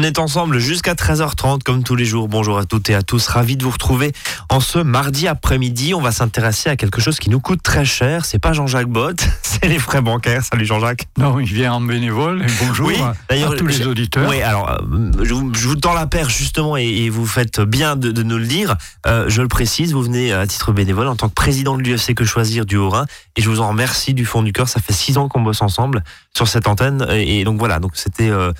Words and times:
On 0.00 0.02
est 0.02 0.18
ensemble 0.18 0.58
jusqu'à 0.58 0.94
13h30 0.94 1.62
comme 1.62 1.82
tous 1.82 1.94
les 1.94 2.06
jours. 2.06 2.26
Bonjour 2.26 2.56
à 2.56 2.64
toutes 2.64 2.88
et 2.88 2.94
à 2.94 3.02
tous. 3.02 3.26
Ravi 3.26 3.58
de 3.58 3.64
vous 3.64 3.70
retrouver 3.70 4.12
en 4.48 4.58
ce 4.58 4.78
mardi 4.78 5.28
après-midi. 5.28 5.92
On 5.92 6.00
va 6.00 6.10
s'intéresser 6.10 6.70
à 6.70 6.76
quelque 6.76 7.02
chose 7.02 7.18
qui 7.18 7.28
nous 7.28 7.38
coûte 7.38 7.62
très 7.62 7.84
cher. 7.84 8.24
C'est 8.24 8.38
pas 8.38 8.54
Jean-Jacques 8.54 8.88
Bott, 8.88 9.22
c'est 9.42 9.68
les 9.68 9.78
frais 9.78 10.00
bancaires. 10.00 10.42
Salut 10.42 10.64
Jean-Jacques. 10.64 11.06
Non, 11.18 11.38
il 11.38 11.52
vient 11.52 11.74
en 11.74 11.82
bénévole. 11.82 12.46
bonjour 12.62 12.88
oui, 12.88 12.96
à 13.28 13.56
tous 13.58 13.66
les 13.66 13.86
auditeurs. 13.86 14.26
Oui, 14.30 14.40
alors 14.40 14.70
euh, 14.70 15.12
je 15.22 15.34
vous, 15.34 15.76
tends 15.76 15.92
la 15.92 16.06
perche 16.06 16.34
justement 16.34 16.78
et, 16.78 17.10
vous 17.10 17.26
faites 17.26 17.60
bien 17.60 17.94
de, 17.94 18.22
nous 18.22 18.38
le 18.38 18.46
dire. 18.46 18.76
Euh, 19.06 19.26
je 19.28 19.42
le 19.42 19.48
précise, 19.48 19.92
vous 19.92 20.02
venez 20.02 20.32
à 20.32 20.46
titre 20.46 20.72
bénévole 20.72 21.08
en 21.08 21.16
tant 21.16 21.28
que 21.28 21.34
président 21.34 21.76
de 21.76 21.82
l'UFC 21.82 22.14
Que 22.14 22.24
Choisir 22.24 22.64
du 22.64 22.78
Haut-Rhin 22.78 23.04
et 23.36 23.42
je 23.42 23.50
vous 23.50 23.60
en 23.60 23.68
remercie 23.68 24.14
du 24.14 24.24
fond 24.24 24.40
du 24.40 24.54
cœur. 24.54 24.66
Ça 24.66 24.80
fait 24.80 24.94
six 24.94 25.18
ans 25.18 25.28
qu'on 25.28 25.42
bosse 25.42 25.60
ensemble 25.60 26.02
sur 26.34 26.48
cette 26.48 26.68
antenne 26.68 27.06
et, 27.10 27.44
donc 27.44 27.58
voilà. 27.58 27.80
Donc 27.80 27.92
c'était 27.96 28.30
euh, 28.30 28.50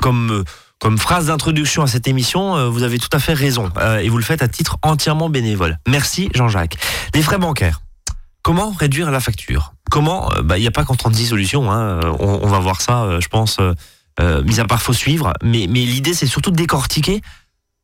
comme 0.00 0.42
comme 0.80 0.98
phrase 0.98 1.26
d'introduction 1.26 1.82
à 1.82 1.86
cette 1.86 2.08
émission, 2.08 2.56
euh, 2.56 2.68
vous 2.68 2.82
avez 2.82 2.98
tout 2.98 3.10
à 3.12 3.18
fait 3.18 3.34
raison. 3.34 3.70
Euh, 3.76 3.98
et 3.98 4.08
vous 4.08 4.16
le 4.16 4.24
faites 4.24 4.42
à 4.42 4.48
titre 4.48 4.78
entièrement 4.82 5.28
bénévole. 5.28 5.78
Merci 5.86 6.30
Jean-Jacques. 6.34 6.76
Les 7.14 7.22
frais 7.22 7.38
bancaires. 7.38 7.82
Comment 8.42 8.70
réduire 8.70 9.10
la 9.10 9.20
facture? 9.20 9.74
Comment 9.90 10.32
euh, 10.32 10.42
bah, 10.42 10.56
Il 10.56 10.62
n'y 10.62 10.66
a 10.66 10.70
pas 10.70 10.84
qu'en 10.84 10.96
36 10.96 11.26
solutions. 11.26 11.70
Hein. 11.70 12.00
On, 12.18 12.46
va 12.48 12.58
voir 12.58 12.80
ça, 12.80 13.20
je 13.20 13.28
pense, 13.28 13.58
mis 14.18 14.58
à 14.58 14.64
part 14.64 14.80
faut 14.80 14.94
suivre. 14.94 15.34
Mais, 15.42 15.66
mais 15.68 15.84
l'idée, 15.84 16.14
c'est 16.14 16.26
surtout 16.26 16.50
de 16.50 16.56
décortiquer 16.56 17.20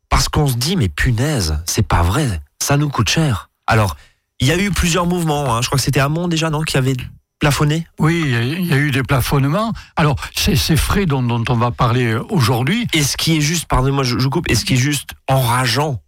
parce 0.09 0.31
qu'on 0.31 0.47
se 0.47 0.56
dit, 0.56 0.77
mais 0.77 0.89
punaise, 0.89 1.61
c'est 1.67 1.87
pas 1.87 2.03
vrai. 2.03 2.41
Ça 2.62 2.78
nous 2.78 2.89
coûte 2.89 3.11
cher. 3.11 3.51
Alors, 3.67 3.97
il 4.41 4.47
y 4.47 4.53
a 4.53 4.56
eu 4.59 4.70
plusieurs 4.70 5.05
mouvements. 5.05 5.55
Hein. 5.55 5.61
Je 5.61 5.67
crois 5.67 5.77
que 5.77 5.84
c'était 5.84 6.01
Amont 6.01 6.28
déjà, 6.28 6.48
non 6.48 6.62
Qui 6.62 6.78
avait 6.78 6.97
plafonné 7.39 7.87
Oui, 7.99 8.23
il 8.25 8.67
y, 8.67 8.73
a 8.73 8.79
eu 8.79 8.91
des 8.91 9.03
plafonnements. 9.03 9.73
Alors, 9.97 10.17
c'est 10.35 10.57
ces 10.57 10.77
frais 10.77 11.07
dont, 11.07 11.45
on 11.49 11.57
va 11.57 11.71
parler 11.71 12.15
aujourd'hui. 12.31 12.87
Et 12.93 13.03
ce 13.03 13.17
qui 13.17 13.37
est 13.37 13.41
juste, 13.41 13.67
pardonnez-moi, 13.67 14.05
je, 14.05 14.19
je, 14.19 14.29
coupe, 14.29 14.51
et 14.51 14.55
ce 14.55 14.65
qui 14.65 14.75
est 14.75 14.79
juste 14.79 15.11
enrageant, 15.29 16.01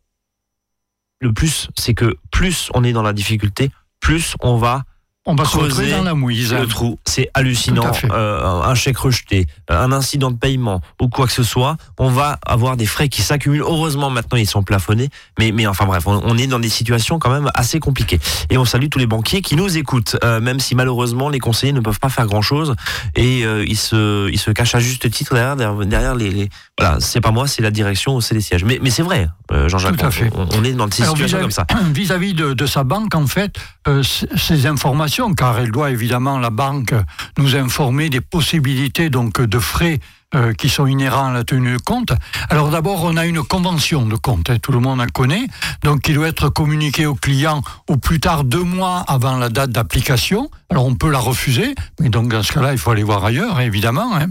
le 1.21 1.33
plus, 1.33 1.69
c'est 1.77 1.95
que 1.95 2.17
plus 2.31 2.71
on 2.75 2.85
est 2.85 2.93
dans 2.93 3.03
la 3.03 3.13
difficulté, 3.13 3.71
plus 4.01 4.35
on 4.41 4.57
va 4.57 4.85
on 5.29 5.35
va 5.35 5.45
creuser 5.45 5.91
dans 5.91 6.03
la 6.03 6.15
mouise. 6.15 6.55
Le 6.55 6.67
trou, 6.67 6.99
c'est 7.05 7.31
hallucinant. 7.35 7.93
Euh, 8.11 8.63
un 8.63 8.75
chèque 8.75 8.97
rejeté, 8.97 9.47
un 9.69 9.93
incident 9.93 10.31
de 10.31 10.37
paiement 10.37 10.81
ou 11.01 11.09
quoi 11.09 11.27
que 11.27 11.33
ce 11.33 11.43
soit, 11.43 11.77
on 11.99 12.09
va 12.09 12.39
avoir 12.47 12.79
des 12.79 12.87
frais 12.87 13.11
qui 13.11 13.21
s'accumulent. 13.21 13.61
Heureusement, 13.61 14.09
maintenant, 14.09 14.39
ils 14.39 14.49
sont 14.49 14.63
plafonnés. 14.63 15.11
Mais, 15.39 15.53
mais 15.53 15.67
enfin 15.67 15.85
bref, 15.85 16.05
on, 16.07 16.39
est 16.39 16.47
dans 16.47 16.59
des 16.59 16.71
situations 16.71 17.19
quand 17.19 17.31
même 17.31 17.51
assez 17.53 17.79
compliquées. 17.79 18.19
Et 18.49 18.57
on 18.57 18.65
salue 18.65 18.87
tous 18.91 18.99
les 18.99 19.07
banquiers 19.07 19.43
qui 19.43 19.55
nous 19.55 19.77
écoutent, 19.77 20.17
euh, 20.25 20.41
même 20.41 20.61
si 20.61 20.75
malheureusement 20.75 21.29
les 21.29 21.41
conseillers 21.41 21.75
ne 21.75 21.81
peuvent 21.81 22.01
pas 22.01 22.09
faire 22.09 22.27
grand-chose 22.27 22.75
et 23.15 23.45
euh, 23.45 23.65
ils 23.67 23.77
se 23.77 24.31
ils 24.31 24.39
se 24.39 24.51
cachent 24.51 24.75
à 24.75 24.81
juste 24.81 25.11
titre 25.11 25.35
derrière 25.35 25.57
derrière 25.57 26.15
les, 26.15 26.49
voilà, 26.79 27.01
c'est 27.01 27.21
pas 27.21 27.33
moi, 27.33 27.47
c'est 27.47 27.63
la 27.63 27.71
direction 27.71 28.17
ou 28.17 28.21
c'est 28.23 28.35
les 28.35 28.41
sièges. 28.41 28.65
Mais 28.65 28.79
mais 28.83 28.91
c'est 28.91 29.03
vrai, 29.03 29.29
Jean-Jacques. 29.67 29.97
On, 30.35 30.47
on, 30.59 30.65
est 30.65 30.73
dans 30.73 30.87
des 30.87 30.95
situations 30.95 31.41
comme 31.41 31.51
ça. 31.51 31.67
Vis-à-vis 31.93 32.33
de, 32.33 32.55
de 32.55 32.67
sa 32.67 32.85
banque, 32.85 33.15
en 33.15 33.27
fait, 33.27 33.57
ces 34.03 34.67
informations 34.67 35.18
car 35.37 35.59
elle 35.59 35.73
doit 35.73 35.91
évidemment, 35.91 36.39
la 36.39 36.51
banque, 36.51 36.95
nous 37.39 37.57
informer 37.57 38.09
des 38.09 38.21
possibilités 38.21 39.11
donc 39.11 39.41
de 39.41 39.59
frais 39.59 39.99
euh, 40.35 40.53
qui 40.53 40.69
sont 40.69 40.87
inhérents 40.87 41.29
à 41.29 41.33
la 41.33 41.43
tenue 41.43 41.73
de 41.73 41.83
compte. 41.83 42.13
Alors 42.51 42.71
d'abord, 42.71 43.03
on 43.03 43.17
a 43.17 43.27
une 43.27 43.43
convention 43.43 44.07
de 44.07 44.15
compte, 44.15 44.51
hein, 44.51 44.59
tout 44.63 44.71
le 44.71 44.79
monde 44.79 45.01
en 45.01 45.07
connaît, 45.07 45.49
donc 45.83 46.03
qui 46.03 46.13
doit 46.13 46.29
être 46.29 46.51
communiquée 46.51 47.07
au 47.07 47.17
client 47.17 47.63
au 47.89 47.97
plus 47.97 48.21
tard 48.21 48.45
deux 48.45 48.63
mois 48.63 49.05
avant 49.09 49.37
la 49.37 49.49
date 49.49 49.71
d'application. 49.71 50.51
Alors 50.71 50.87
on 50.87 50.95
peut 50.95 51.11
la 51.11 51.19
refuser, 51.19 51.75
mais 51.99 52.11
donc 52.11 52.29
dans 52.29 52.43
ce 52.43 52.53
cas-là, 52.53 52.73
il 52.73 52.79
faut 52.79 52.93
aller 52.93 53.03
voir 53.03 53.25
ailleurs, 53.25 53.61
évidemment, 53.61 54.15
hein, 54.15 54.27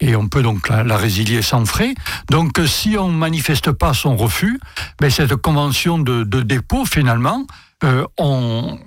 et 0.00 0.16
on 0.16 0.28
peut 0.28 0.42
donc 0.42 0.70
la, 0.70 0.96
résilier 0.96 1.42
sans 1.42 1.66
frais. 1.66 1.94
Donc 2.30 2.58
si 2.66 2.96
on 2.96 3.08
manifeste 3.08 3.72
pas 3.72 3.92
son 3.92 4.16
refus, 4.16 4.58
ben, 5.00 5.10
cette 5.10 5.36
convention 5.36 5.98
de 5.98 6.42
dépôt, 6.42 6.86
finalement, 6.86 7.44
euh, 7.84 8.04
on, 8.18 8.78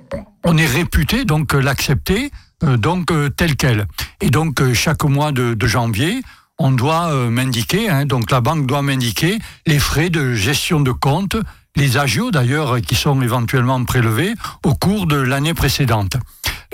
on, 0.44 0.58
est 0.58 0.66
réputé 0.66 1.26
donc 1.26 1.54
l'accepter 1.54 2.32
euh, 2.64 2.78
donc 2.78 3.12
euh, 3.12 3.30
tel 3.30 3.56
quel. 3.56 3.88
Et 4.22 4.30
donc 4.30 4.62
chaque 4.74 5.04
mois 5.04 5.32
de, 5.32 5.58
janvier, 5.66 6.22
on 6.60 6.72
doit 6.72 7.12
m'indiquer, 7.30 7.90
hein, 7.90 8.06
donc 8.06 8.32
la 8.32 8.42
banque 8.42 8.68
doit 8.68 8.82
m'indiquer 8.82 9.40
les 9.66 9.80
frais 9.80 10.10
de 10.10 10.34
gestion 10.34 10.80
de 10.80 10.92
compte, 10.92 11.36
les 11.76 11.98
agios 11.98 12.32
d'ailleurs 12.32 12.80
qui 12.82 12.96
sont 12.96 13.22
éventuellement 13.22 13.84
prélevés 13.84 14.34
au 14.64 14.76
cours 14.76 15.08
de 15.08 15.18
l'année 15.18 15.54
précédente. 15.54 16.18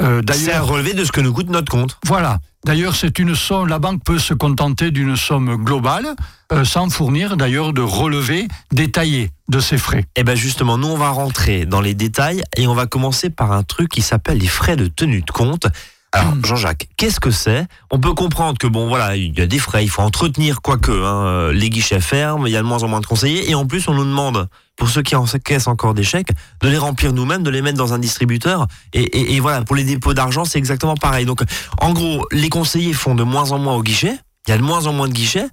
Euh, 0.02 0.22
c'est 0.32 0.54
un 0.54 0.62
relevé 0.62 0.94
de 0.94 1.04
ce 1.04 1.12
que 1.12 1.22
nous 1.22 1.34
coûte 1.34 1.50
notre 1.50 1.72
compte. 1.72 1.98
Voilà. 2.06 2.40
D'ailleurs, 2.66 2.96
c'est 2.96 3.20
une 3.20 3.36
somme. 3.36 3.68
La 3.68 3.80
banque 3.80 4.04
peut 4.04 4.20
se 4.20 4.34
contenter 4.34 4.92
d'une 4.92 5.16
somme 5.16 5.56
globale, 5.56 6.16
euh, 6.52 6.66
sans 6.66 6.90
fournir 6.90 7.38
d'ailleurs 7.38 7.74
de 7.74 7.82
relevé 7.82 8.48
détaillé 8.72 9.32
de 9.48 9.60
ses 9.60 9.78
frais. 9.78 10.02
Et 10.16 10.22
eh 10.22 10.24
bien 10.24 10.36
justement, 10.36 10.78
nous 10.78 10.88
on 10.88 10.98
va 10.98 11.10
rentrer 11.10 11.66
dans 11.66 11.82
les 11.82 11.94
détails 11.94 12.44
et 12.58 12.68
on 12.68 12.74
va 12.74 12.86
commencer 12.86 13.30
par 13.30 13.52
un 13.52 13.64
truc 13.64 13.90
qui 13.90 14.02
s'appelle 14.02 14.40
les 14.40 14.48
frais 14.48 14.76
de 14.76 14.88
tenue 14.88 15.22
de 15.22 15.32
compte. 15.32 15.68
Alors, 16.12 16.36
hmm. 16.36 16.46
Jean-Jacques, 16.46 16.88
qu'est-ce 16.98 17.20
que 17.20 17.30
c'est? 17.30 17.68
On 17.92 18.00
peut 18.00 18.14
comprendre 18.14 18.58
que 18.58 18.66
bon, 18.66 18.88
voilà, 18.88 19.16
il 19.16 19.38
y 19.38 19.42
a 19.42 19.46
des 19.46 19.60
frais, 19.60 19.84
il 19.84 19.90
faut 19.90 20.02
entretenir 20.02 20.62
quoique 20.62 20.92
hein, 20.92 21.26
euh, 21.26 21.54
les 21.54 21.70
guichets 21.70 22.02
ferment, 22.02 22.48
il 22.48 22.52
y 22.52 22.58
a 22.58 22.62
de 22.62 22.68
moins 22.68 22.82
en 22.82 22.88
moins 22.88 23.00
de 23.00 23.06
conseillers, 23.06 23.50
et 23.50 23.54
en 23.54 23.68
plus, 23.68 23.88
on 23.88 23.94
nous 23.94 24.06
demande, 24.06 24.50
pour 24.80 24.90
ceux 24.90 25.04
qui 25.04 25.16
encaissent 25.16 25.68
encore 25.68 25.94
des 25.94 26.04
chèques, 26.04 26.32
de 26.62 26.70
les 26.70 26.78
remplir 26.78 27.14
nous-mêmes, 27.14 27.44
de 27.44 27.52
les 27.52 27.62
mettre 27.62 27.78
dans 27.78 27.94
un 27.94 28.00
distributeur, 28.00 28.66
et, 28.94 29.36
et 29.36 29.40
voilà, 29.40 29.62
pour 29.62 29.76
les 29.76 29.84
dépôts 29.84 30.16
d'argent, 30.16 30.46
c'est 30.46 30.58
exactement 30.58 30.96
pareil. 30.96 31.26
Donc, 31.26 31.42
en 31.80 31.94
gros, 31.94 32.26
les 32.32 32.50
conseillers 32.50 32.94
font 32.94 33.14
de 33.14 33.24
moins 33.24 33.52
en 33.52 33.60
moins 33.60 33.76
au 33.76 33.84
guichet, 33.84 34.18
il 34.48 34.52
y 34.52 34.54
a 34.54 34.58
de 34.58 34.64
moins 34.64 34.88
en 34.88 34.94
moins 34.94 35.08
de 35.08 35.14
guichets, 35.14 35.46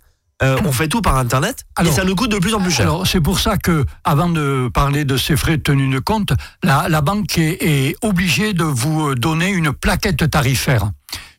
euh, 0.42 0.58
on 0.66 0.72
fait 0.72 0.88
tout 0.88 1.00
par 1.00 1.16
Internet 1.16 1.64
et 1.82 1.90
ça 1.90 2.04
nous 2.04 2.14
coûte 2.14 2.30
de 2.30 2.38
plus 2.38 2.52
en 2.52 2.60
plus 2.60 2.70
cher. 2.70 2.82
Alors 2.82 3.06
c'est 3.06 3.22
pour 3.22 3.40
ça 3.40 3.56
que, 3.56 3.86
avant 4.04 4.28
de 4.28 4.68
parler 4.72 5.06
de 5.06 5.16
ces 5.16 5.34
frais 5.34 5.56
de 5.56 5.62
tenue 5.62 5.88
de 5.88 5.98
compte, 5.98 6.34
la, 6.62 7.00
banque 7.00 7.38
est, 7.38 7.96
obligée 8.02 8.52
de 8.52 8.64
vous 8.64 9.14
donner 9.14 9.48
une 9.48 9.72
plaquette 9.72 10.30
tarifaire, 10.30 10.90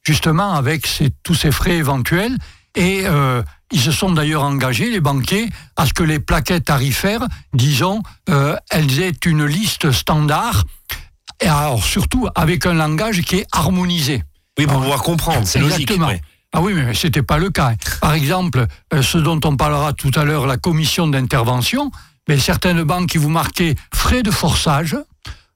justement 0.04 0.56
avec 0.56 0.88
tous 1.22 1.36
ces 1.36 1.52
frais 1.52 1.76
éventuels. 1.76 2.36
Et 2.74 3.04
euh, 3.06 3.44
ils 3.72 3.82
se 3.82 3.92
sont 3.92 4.12
d'ailleurs 4.12 4.44
engagés, 4.44 4.90
les 4.90 5.02
banquiers, 5.02 5.50
à 5.76 5.86
ce 5.86 5.94
que 5.94 6.04
les 6.04 6.20
plaquettes 6.20 6.66
tarifaires, 6.66 7.26
disons, 7.54 8.02
euh, 8.30 8.56
elles 8.70 9.00
aient 9.02 9.20
une 9.26 9.46
liste 9.46 9.92
standard, 9.92 10.64
et 11.42 11.48
alors 11.48 11.84
surtout 11.84 12.28
avec 12.36 12.66
un 12.66 12.74
langage 12.74 13.22
qui 13.22 13.38
est 13.38 13.48
harmonisé. 13.52 14.24
Oui, 14.58 14.66
pour 14.66 14.82
pouvoir 14.82 15.04
comprendre, 15.04 15.46
c'est 15.46 15.60
logique. 15.60 15.92
Ah 16.54 16.62
oui, 16.62 16.74
mais 16.74 16.94
ce 16.94 17.08
n'était 17.08 17.22
pas 17.22 17.38
le 17.38 17.50
cas. 17.50 17.74
Par 18.00 18.14
exemple, 18.14 18.66
euh, 18.94 19.02
ce 19.02 19.18
dont 19.18 19.40
on 19.44 19.58
parlera 19.58 19.94
tout 19.94 20.12
à 20.16 20.24
l'heure, 20.24 20.48
la 20.48 20.58
commission 20.58 21.08
d'intervention, 21.08 21.92
mais 22.28 22.40
certaines 22.40 22.84
banques 22.84 23.10
qui 23.10 23.18
vous 23.18 23.30
marquaient 23.30 23.76
frais 23.94 24.24
de 24.24 24.32
forçage, 24.32 24.98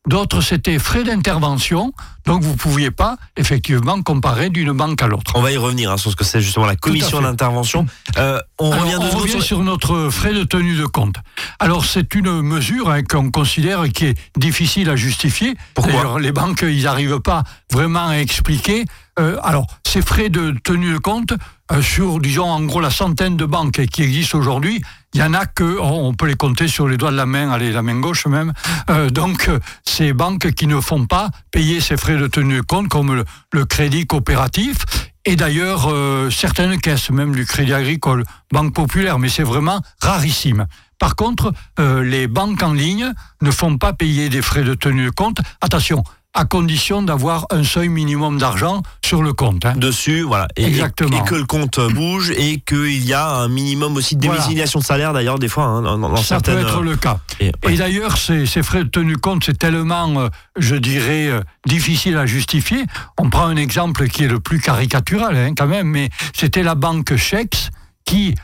D'autres, 0.08 0.42
c'était 0.42 0.80
frais 0.80 1.04
d'intervention. 1.04 1.94
Donc, 2.26 2.42
vous 2.42 2.54
ne 2.54 2.58
pouviez 2.58 2.90
pas, 2.90 3.18
effectivement, 3.38 4.02
comparer 4.02 4.50
d'une 4.50 4.72
banque 4.72 5.00
à 5.04 5.08
l'autre. 5.08 5.34
On 5.36 5.42
va 5.42 5.52
y 5.52 5.58
revenir 5.58 5.92
hein, 5.92 5.98
sur 5.98 6.10
ce 6.10 6.16
que 6.16 6.24
c'est 6.24 6.42
justement 6.42 6.66
la 6.66 6.76
commission 6.76 7.22
d'intervention. 7.22 7.86
Euh, 8.18 8.40
on 8.58 8.72
revient, 8.72 9.42
sur 9.42 9.64
notre 9.64 10.10
frais 10.10 10.34
de 10.34 10.44
tenue 10.44 10.76
de 10.76 10.88
compte. 10.88 11.18
Alors, 11.60 11.86
c'est 11.86 12.16
une 12.16 12.42
mesure 12.42 12.90
hein, 12.90 13.04
qu'on 13.04 13.30
considère 13.30 13.88
qui 13.90 14.08
est 14.08 14.18
difficile 14.36 14.90
à 14.90 14.96
justifier. 14.96 15.56
Pourquoi 15.76 16.20
Les 16.20 16.32
banques, 16.32 16.64
ils 16.64 16.84
n'arrivent 16.84 17.20
pas 17.20 17.44
vraiment 17.72 18.08
à 18.08 18.16
expliquer. 18.16 18.86
Euh, 19.20 19.38
alors, 19.44 19.68
ces 19.86 20.02
frais 20.02 20.30
de 20.30 20.56
tenue 20.64 20.94
de 20.94 20.98
compte, 20.98 21.34
euh, 21.72 21.82
sur, 21.84 22.20
disons, 22.20 22.50
en 22.50 22.62
gros, 22.64 22.82
la 22.82 22.90
centaine 22.90 23.38
de 23.38 23.46
banques 23.46 23.86
qui 23.86 24.02
existent 24.02 24.40
aujourd'hui, 24.40 24.82
il 25.14 25.20
y 25.20 25.24
en 25.24 25.34
a 25.34 25.46
que, 25.46 25.78
oh, 25.78 25.84
on 25.84 26.14
peut 26.14 26.28
les 26.28 26.36
compter 26.36 26.68
sur 26.68 26.88
les 26.88 26.98
doigts 26.98 27.12
de 27.12 27.18
la 27.18 27.26
main, 27.26 27.52
allez, 27.52 27.72
la 27.72 27.82
main 27.82 28.00
gauche 28.00 28.26
même. 28.28 28.54
Euh, 28.90 29.10
donc, 29.10 29.50
euh, 29.50 29.60
ces 29.86 30.14
banques 30.14 30.52
qui 30.52 30.68
ne 30.68 30.80
font 30.80 31.06
pas 31.06 31.30
payer 31.52 31.82
ces 31.82 31.98
frais 31.98 32.18
de 32.18 32.28
tenue 32.28 32.58
de 32.58 32.62
compte, 32.62 32.88
comme 32.88 33.24
le, 33.52 33.66
crédit 33.66 34.08
coopératif, 34.08 34.78
et 35.26 35.36
d'ailleurs, 35.36 35.88
certaines 36.32 36.80
caisses, 36.80 37.12
même 37.12 37.36
du 37.36 37.46
crédit 37.46 37.74
agricole, 37.74 38.24
banque 38.52 38.74
populaire, 38.74 39.20
mais 39.20 39.30
c'est 39.30 39.44
vraiment 39.44 39.80
rarissime. 40.02 40.66
Par 40.98 41.16
contre, 41.16 41.54
les 41.78 42.28
banques 42.28 42.64
en 42.64 42.74
ligne 42.74 43.14
ne 43.42 43.52
font 43.52 43.78
pas 43.78 43.94
payer 43.94 44.30
des 44.30 44.42
frais 44.42 44.64
de 44.64 44.74
tenue 44.74 45.06
de 45.06 45.10
compte. 45.12 45.38
Attention, 45.62 46.04
à 46.34 46.46
condition 46.46 47.02
d'avoir 47.02 47.46
un 47.50 47.64
seuil 47.64 47.90
minimum 47.90 48.38
d'argent 48.38 48.82
sur 49.04 49.22
le 49.22 49.34
compte. 49.34 49.66
Hein. 49.66 49.74
Dessus, 49.76 50.22
voilà. 50.22 50.48
Et, 50.56 50.66
Exactement. 50.66 51.24
Et, 51.24 51.28
que 51.28 51.36
le 51.36 51.46
compte 51.46 51.80
bouge 51.94 52.32
et 52.32 52.60
qu'il 52.62 53.06
y 53.06 53.14
a 53.14 53.28
un 53.28 53.50
minimum 53.50 53.98
aussi 53.98 54.16
de 54.16 54.22
démissiliation 54.22 54.80
de 54.80 54.86
salaire, 54.86 55.14
d'ailleurs, 55.14 55.40
des 55.40 55.50
fois, 55.50 55.66
hein, 55.66 55.82
dans, 55.82 56.16
Ça 56.18 56.40
peut 56.40 56.58
être 56.58 56.82
le 56.82 56.96
cas. 56.96 57.20
Et, 57.40 57.52
d'ailleurs, 57.76 58.18
ces, 58.18 58.46
frais 58.64 58.84
de 58.84 58.90
tenue 58.90 59.18
compte, 59.18 59.44
c'est 59.46 59.58
tellement, 59.58 60.20
euh, 60.20 60.30
je 60.58 60.76
dirais, 60.76 61.28
euh, 61.28 61.42
difficile 61.66 62.18
à 62.18 62.26
justifier. 62.26 62.86
On 63.18 63.30
prend 63.30 63.46
un 63.46 63.58
exemple 63.58 64.08
qui 64.08 64.24
est 64.24 64.28
le 64.30 64.40
plus 64.40 64.60
caricatural, 64.60 65.36
hein, 65.36 65.54
quand 65.58 65.68
même, 65.68 65.88
mais 65.88 66.10
c'était 66.34 66.64
la 66.64 66.76
banque 66.76 67.16
Chex 67.16 67.72
qui, 68.06 68.36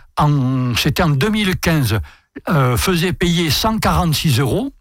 c'était 0.75 1.03
en 1.03 1.09
2015, 1.09 1.99
euh, 2.49 2.77
faisait 2.77 3.13
payer 3.13 3.49
146 3.49 4.39
euros 4.39 4.71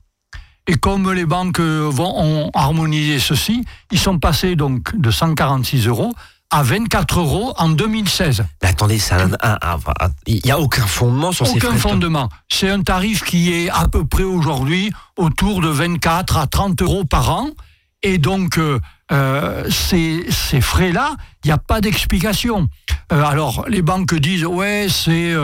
et 0.66 0.74
comme 0.74 1.12
les 1.12 1.26
banques 1.26 1.60
vont, 1.60 2.14
ont 2.18 2.50
harmonisé 2.54 3.18
ceci, 3.18 3.64
ils 3.92 3.98
sont 3.98 4.18
passés 4.18 4.56
donc 4.56 4.96
de 4.96 5.10
146 5.10 5.86
euros 5.86 6.12
à 6.50 6.62
24 6.62 7.20
euros 7.20 7.54
en 7.56 7.68
2016. 7.68 8.44
Mais 8.62 8.68
attendez, 8.68 8.98
il 10.26 10.40
n'y 10.44 10.50
a 10.50 10.58
aucun 10.58 10.86
fondement 10.86 11.32
sur 11.32 11.46
ces 11.46 11.58
frais. 11.58 11.68
Aucun 11.68 11.78
fondement. 11.78 12.28
C'est 12.48 12.68
un 12.68 12.82
tarif 12.82 13.24
qui 13.24 13.52
est 13.52 13.70
à 13.70 13.88
peu 13.88 14.04
près 14.04 14.22
aujourd'hui 14.22 14.92
autour 15.16 15.60
de 15.60 15.68
24 15.68 16.36
à 16.36 16.46
30 16.46 16.82
euros 16.82 17.04
par 17.04 17.30
an. 17.30 17.50
Et 18.02 18.19
donc, 18.19 18.58
euh, 18.58 18.78
euh, 19.10 19.69
ces, 19.70 20.26
ces 20.30 20.60
frais-là, 20.60 21.16
il 21.44 21.48
n'y 21.48 21.52
a 21.52 21.58
pas 21.58 21.80
d'explication. 21.80 22.69
Euh, 23.12 23.24
alors, 23.24 23.64
les 23.69 23.82
banques 23.82 24.14
disent, 24.14 24.44
ouais, 24.44 24.86
c'est 24.88 25.34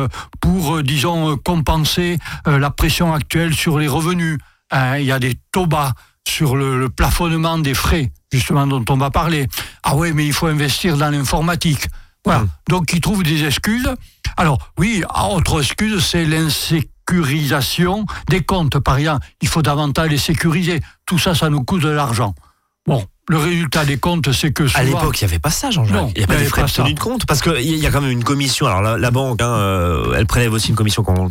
pour, 0.41 0.83
disons, 0.83 1.37
compenser 1.37 2.19
la 2.47 2.71
pression 2.71 3.13
actuelle 3.13 3.55
sur 3.55 3.79
les 3.79 3.89
revenus. 3.89 4.39
Hein, 4.73 4.99
il 4.99 5.05
y 5.05 5.13
a 5.13 5.19
des 5.19 5.35
taux 5.53 5.67
bas 5.67 5.93
sur 6.27 6.57
le, 6.57 6.89
plafonnement 6.89 7.59
des 7.59 7.75
frais, 7.75 8.11
justement, 8.33 8.67
dont 8.67 8.85
on 8.89 8.97
va 8.97 9.11
parler. 9.11 9.47
Ah 9.83 9.95
ouais, 9.95 10.13
mais 10.13 10.27
il 10.27 10.33
faut 10.33 10.47
investir 10.47 10.97
dans 10.97 11.11
l'informatique. 11.11 11.89
Voilà. 12.25 12.41
Hum. 12.41 12.49
Donc, 12.69 12.93
ils 12.93 13.01
trouvent 13.01 13.23
des 13.23 13.45
excuses. 13.45 13.89
Alors, 14.37 14.59
oui, 14.79 15.03
autre 15.31 15.61
excuse, 15.61 16.03
c'est 16.05 16.25
l'insécurisation 16.25 18.07
des 18.29 18.43
comptes. 18.43 18.79
Par 18.79 18.97
exemple, 18.97 19.27
il 19.43 19.49
faut 19.49 19.63
davantage 19.63 20.11
les 20.11 20.19
sécuriser. 20.19 20.81
Tout 21.05 21.19
ça, 21.19 21.35
ça 21.35 21.51
nous 21.51 21.65
coûte 21.65 21.83
de 21.83 21.91
l'argent. 21.91 22.35
Bon, 22.87 23.05
le 23.29 23.37
résultat 23.37 23.85
des 23.85 23.99
comptes, 23.99 24.33
c'est 24.33 24.53
que 24.53 24.67
souvent... 24.67 24.81
À 24.81 24.85
l'époque, 24.85 25.21
il 25.21 25.25
n'y 25.25 25.31
avait 25.31 25.39
pas 25.39 25.51
ça, 25.51 25.71
Jean-Jacques. 25.71 26.13
Il 26.15 26.19
n'y 26.19 26.25
a 26.25 26.27
pas 26.27 26.37
de 26.37 26.45
frais 26.45 26.63
de 26.63 26.71
tenue 26.71 26.95
de 26.95 27.01
compte. 27.01 27.27
Parce 27.27 27.43
qu'il 27.43 27.61
y 27.61 27.87
a 27.87 27.91
quand 27.91 28.01
même 28.01 28.11
une 28.11 28.25
commission. 28.25 28.67
Alors, 28.67 28.97
la, 28.97 29.11
banque, 29.11 29.43
hein, 29.43 29.53
euh, 29.53 30.15
elle 30.17 30.27
prélève 30.27 30.53
aussi 30.53 30.71
une 30.71 30.77
commission 30.77 31.03
quand 31.03 31.19
on, 31.19 31.31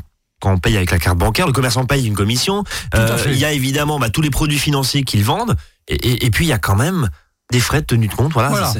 paye 0.61 0.77
avec 0.77 0.91
la 0.91 0.99
carte 0.99 1.17
bancaire. 1.17 1.47
Le 1.47 1.53
commerçant 1.53 1.85
paye 1.85 2.05
une 2.05 2.13
commission. 2.13 2.63
Euh, 2.95 3.17
il 3.27 3.37
y 3.37 3.45
a 3.45 3.51
évidemment 3.51 3.99
bah, 3.99 4.09
tous 4.09 4.21
les 4.21 4.29
produits 4.29 4.59
financiers 4.59 5.03
qu'ils 5.03 5.23
vendent. 5.23 5.55
Et, 5.87 6.29
puis, 6.29 6.45
il 6.45 6.49
y 6.49 6.53
a 6.53 6.59
quand 6.59 6.75
même 6.75 7.09
des 7.51 7.59
frais 7.59 7.81
de 7.81 7.85
tenue 7.85 8.07
de 8.07 8.13
compte. 8.13 8.33
Voilà. 8.33 8.73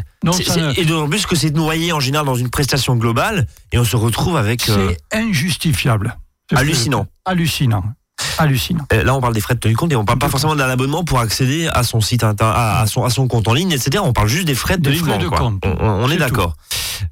Et 0.77 0.85
d'autant 0.85 1.09
plus 1.09 1.25
que 1.25 1.35
c'est 1.35 1.51
noyé 1.51 1.91
en 1.91 1.99
général 1.99 2.25
dans 2.25 2.35
une 2.35 2.49
prestation 2.49 2.95
globale. 2.95 3.47
Et 3.71 3.77
on 3.77 3.83
se 3.83 3.95
retrouve 3.95 4.37
avec... 4.37 4.69
Euh, 4.69 4.93
c'est 5.11 5.17
injustifiable. 5.17 6.17
Hallucinant. 6.53 7.07
Hallucinant 7.25 7.83
hallucinant. 8.37 8.85
Euh, 8.93 9.03
là, 9.03 9.15
on 9.15 9.21
parle 9.21 9.33
des 9.33 9.41
frais 9.41 9.55
de 9.55 9.59
tenue 9.59 9.73
de 9.73 9.77
compte 9.77 9.91
et 9.91 9.95
on 9.95 10.05
parle 10.05 10.19
pas 10.19 10.29
forcément 10.29 10.55
d'un 10.55 10.69
abonnement 10.69 11.03
pour 11.03 11.19
accéder 11.19 11.67
à 11.67 11.83
son 11.83 12.01
site, 12.01 12.23
à, 12.23 12.85
son, 12.87 13.03
à 13.03 13.09
son 13.09 13.27
compte 13.27 13.47
en 13.47 13.53
ligne, 13.53 13.71
etc. 13.71 14.03
On 14.03 14.13
parle 14.13 14.27
juste 14.27 14.45
des 14.45 14.55
frais 14.55 14.77
de 14.77 14.83
tenue 14.83 15.17
de 15.17 15.27
compte. 15.27 15.63
On, 15.65 16.09
est, 16.09 16.17
d'accord. 16.17 16.55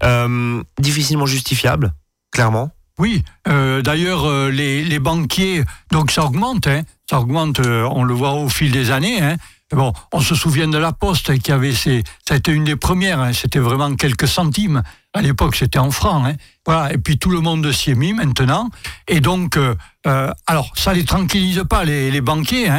Euh, 0.03 0.61
difficilement 0.79 1.25
justifiable, 1.25 1.93
clairement. 2.31 2.71
Oui, 2.99 3.23
euh, 3.47 3.81
d'ailleurs, 3.81 4.29
les, 4.49 4.99
banquiers, 4.99 5.63
donc 5.91 6.11
ça 6.11 6.25
augmente, 6.25 6.67
hein, 6.67 6.83
ça 7.09 7.19
augmente, 7.19 7.59
on 7.59 8.03
le 8.03 8.13
voit 8.13 8.33
au 8.33 8.49
fil 8.49 8.71
des 8.71 8.91
années. 8.91 9.21
Hein. 9.21 9.37
Bon, 9.71 9.93
on 10.11 10.19
se 10.19 10.33
souvient 10.33 10.67
de 10.67 10.79
la 10.79 10.93
Poste 10.93 11.37
qui 11.39 11.51
avait 11.51 11.73
ses, 11.73 12.03
ça 12.27 12.33
a 12.33 12.37
été 12.37 12.51
une 12.51 12.63
des 12.63 12.75
premières, 12.75 13.19
hein, 13.19 13.33
c'était 13.33 13.59
vraiment 13.59 13.95
quelques 13.95 14.27
centimes. 14.27 14.81
À 15.13 15.21
l'époque, 15.21 15.55
c'était 15.55 15.79
en 15.79 15.91
francs. 15.91 16.35
Voilà. 16.65 16.93
Et 16.93 16.97
puis 16.97 17.19
tout 17.19 17.29
le 17.29 17.39
monde 17.39 17.71
s'y 17.71 17.91
est 17.91 17.95
mis 17.95 18.13
maintenant. 18.13 18.69
Et 19.07 19.21
donc, 19.21 19.57
euh, 19.57 19.75
euh, 20.07 20.31
alors, 20.47 20.71
ça 20.75 20.93
les 20.93 21.05
tranquillise 21.05 21.63
pas, 21.69 21.83
les, 21.83 22.21
banquiers. 22.21 22.69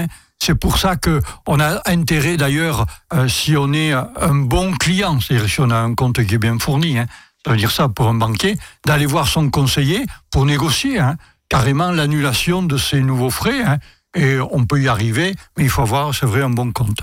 C'est 0.42 0.54
pour 0.54 0.78
ça 0.78 0.96
que 0.96 1.20
on 1.46 1.60
a 1.60 1.80
intérêt 1.86 2.36
d'ailleurs, 2.36 2.86
euh, 3.12 3.28
si 3.28 3.56
on 3.56 3.72
est 3.72 3.92
un 3.92 4.34
bon 4.34 4.72
client, 4.72 5.20
c'est-à-dire 5.20 5.48
si 5.48 5.60
on 5.60 5.70
a 5.70 5.76
un 5.76 5.94
compte 5.94 6.24
qui 6.24 6.34
est 6.34 6.38
bien 6.38 6.58
fourni, 6.58 6.96
ça 7.44 7.52
veut 7.52 7.56
dire 7.56 7.70
ça 7.70 7.88
pour 7.88 8.08
un 8.08 8.14
banquier, 8.14 8.56
d'aller 8.86 9.06
voir 9.06 9.28
son 9.28 9.50
conseiller 9.50 10.04
pour 10.30 10.46
négocier 10.46 10.98
hein, 10.98 11.16
carrément 11.48 11.90
l'annulation 11.90 12.62
de 12.62 12.76
ces 12.76 13.00
nouveaux 13.00 13.30
frais. 13.30 13.62
Hein. 13.62 13.78
et 14.14 14.38
on 14.38 14.66
peut 14.66 14.80
y 14.80 14.88
arriver, 14.88 15.34
mais 15.56 15.64
il 15.64 15.70
faut 15.70 15.82
avoir, 15.82 16.14
c'est 16.14 16.26
vrai, 16.26 16.42
un 16.42 16.50
bon 16.50 16.72
compte. 16.72 17.00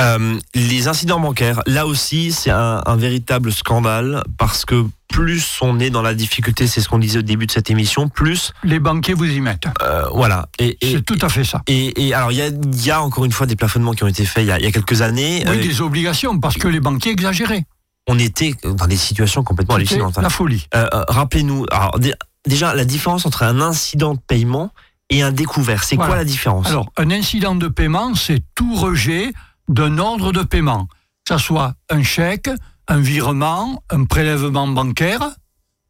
Euh, 0.00 0.38
les 0.54 0.88
incidents 0.88 1.20
bancaires, 1.20 1.62
là 1.66 1.86
aussi, 1.86 2.32
c'est 2.32 2.50
un, 2.50 2.80
véritable 2.96 3.52
scandale 3.52 4.22
parce 4.38 4.64
que 4.64 4.86
plus 5.08 5.58
on 5.60 5.78
est 5.78 5.90
dans 5.90 6.02
la 6.02 6.14
difficulté, 6.14 6.66
c'est 6.66 6.80
ce 6.80 6.88
qu'on 6.88 6.98
disait 6.98 7.18
au 7.18 7.22
début 7.22 7.46
de 7.46 7.50
cette 7.50 7.70
émission, 7.70 8.08
plus 8.08 8.52
les 8.62 8.78
banquiers 8.78 9.14
vous 9.14 9.26
y 9.26 9.40
mettent. 9.40 9.66
Euh, 9.82 10.04
voilà. 10.14 10.48
Et, 10.58 10.78
c'est 10.82 11.04
tout 11.04 11.18
à 11.20 11.28
fait 11.28 11.44
ça. 11.44 11.62
Et, 11.66 12.14
alors, 12.14 12.32
il 12.32 12.38
y 12.84 12.90
a, 12.90 13.02
encore 13.02 13.24
une 13.24 13.32
fois 13.32 13.46
des 13.46 13.56
plafonnements 13.56 13.92
qui 13.92 14.04
ont 14.04 14.08
été 14.08 14.24
faits 14.24 14.44
il 14.44 14.48
y 14.48 14.52
a, 14.52 14.72
quelques 14.72 15.02
années. 15.02 15.42
Oui, 15.46 15.58
euh, 15.58 15.62
des 15.62 15.80
obligations 15.80 16.38
parce 16.38 16.56
que 16.56 16.68
les 16.68 16.80
banquiers 16.80 17.12
exagéraient. 17.12 17.64
On 18.12 18.18
était 18.18 18.54
dans 18.64 18.88
des 18.88 18.96
situations 18.96 19.44
complètement 19.44 19.76
hallucinantes. 19.76 20.18
Hein. 20.18 20.22
La 20.22 20.30
folie. 20.30 20.66
Rappelez-nous. 20.72 21.66
Alors, 21.70 21.96
déjà, 22.44 22.74
la 22.74 22.84
différence 22.84 23.24
entre 23.24 23.44
un 23.44 23.60
incident 23.60 24.14
de 24.14 24.20
paiement 24.20 24.72
et 25.10 25.22
un 25.22 25.30
découvert, 25.30 25.84
c'est 25.84 25.96
quoi 25.96 26.16
la 26.16 26.24
différence? 26.24 26.66
Alors, 26.66 26.90
un 26.96 27.10
incident 27.12 27.54
de 27.54 27.68
paiement, 27.68 28.14
c'est 28.16 28.42
tout 28.56 28.74
rejet 28.74 29.32
d'un 29.68 29.98
ordre 29.98 30.32
de 30.32 30.42
paiement, 30.42 30.88
que 31.24 31.38
ce 31.38 31.38
soit 31.38 31.74
un 31.88 32.02
chèque, 32.02 32.50
un 32.88 32.98
virement, 32.98 33.84
un 33.90 34.04
prélèvement 34.04 34.66
bancaire, 34.66 35.30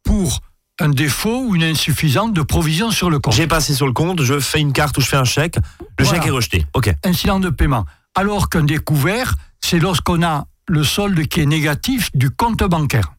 pour 0.03 0.41
un 0.79 0.89
défaut 0.89 1.45
ou 1.47 1.55
une 1.55 1.63
insuffisance 1.63 2.33
de 2.33 2.43
provision 2.43 2.91
sur 2.91 3.09
le 3.09 3.17
compte. 3.19 3.33
J'ai 3.33 3.47
passé 3.47 3.73
sur 3.73 3.87
le 3.87 3.93
compte, 3.93 4.21
je 4.21 4.39
fais 4.39 4.59
une 4.59 4.73
carte 4.73 4.97
ou 4.97 5.01
je 5.01 5.07
fais 5.07 5.17
un 5.17 5.23
chèque, 5.23 5.57
le 5.97 6.05
chèque 6.05 6.25
est 6.27 6.31
rejeté. 6.31 6.65
Ok. 6.73 6.93
Incident 7.03 7.39
de 7.39 7.49
paiement. 7.49 7.85
Alors 8.13 8.49
qu'un 8.49 8.63
découvert, 8.63 9.33
c'est 9.59 9.79
lorsqu'on 9.79 10.21
a 10.23 10.45
le 10.71 10.83
solde 10.85 11.27
qui 11.27 11.41
est 11.41 11.45
négatif 11.45 12.09
du 12.15 12.29
compte 12.29 12.63
bancaire. 12.63 13.13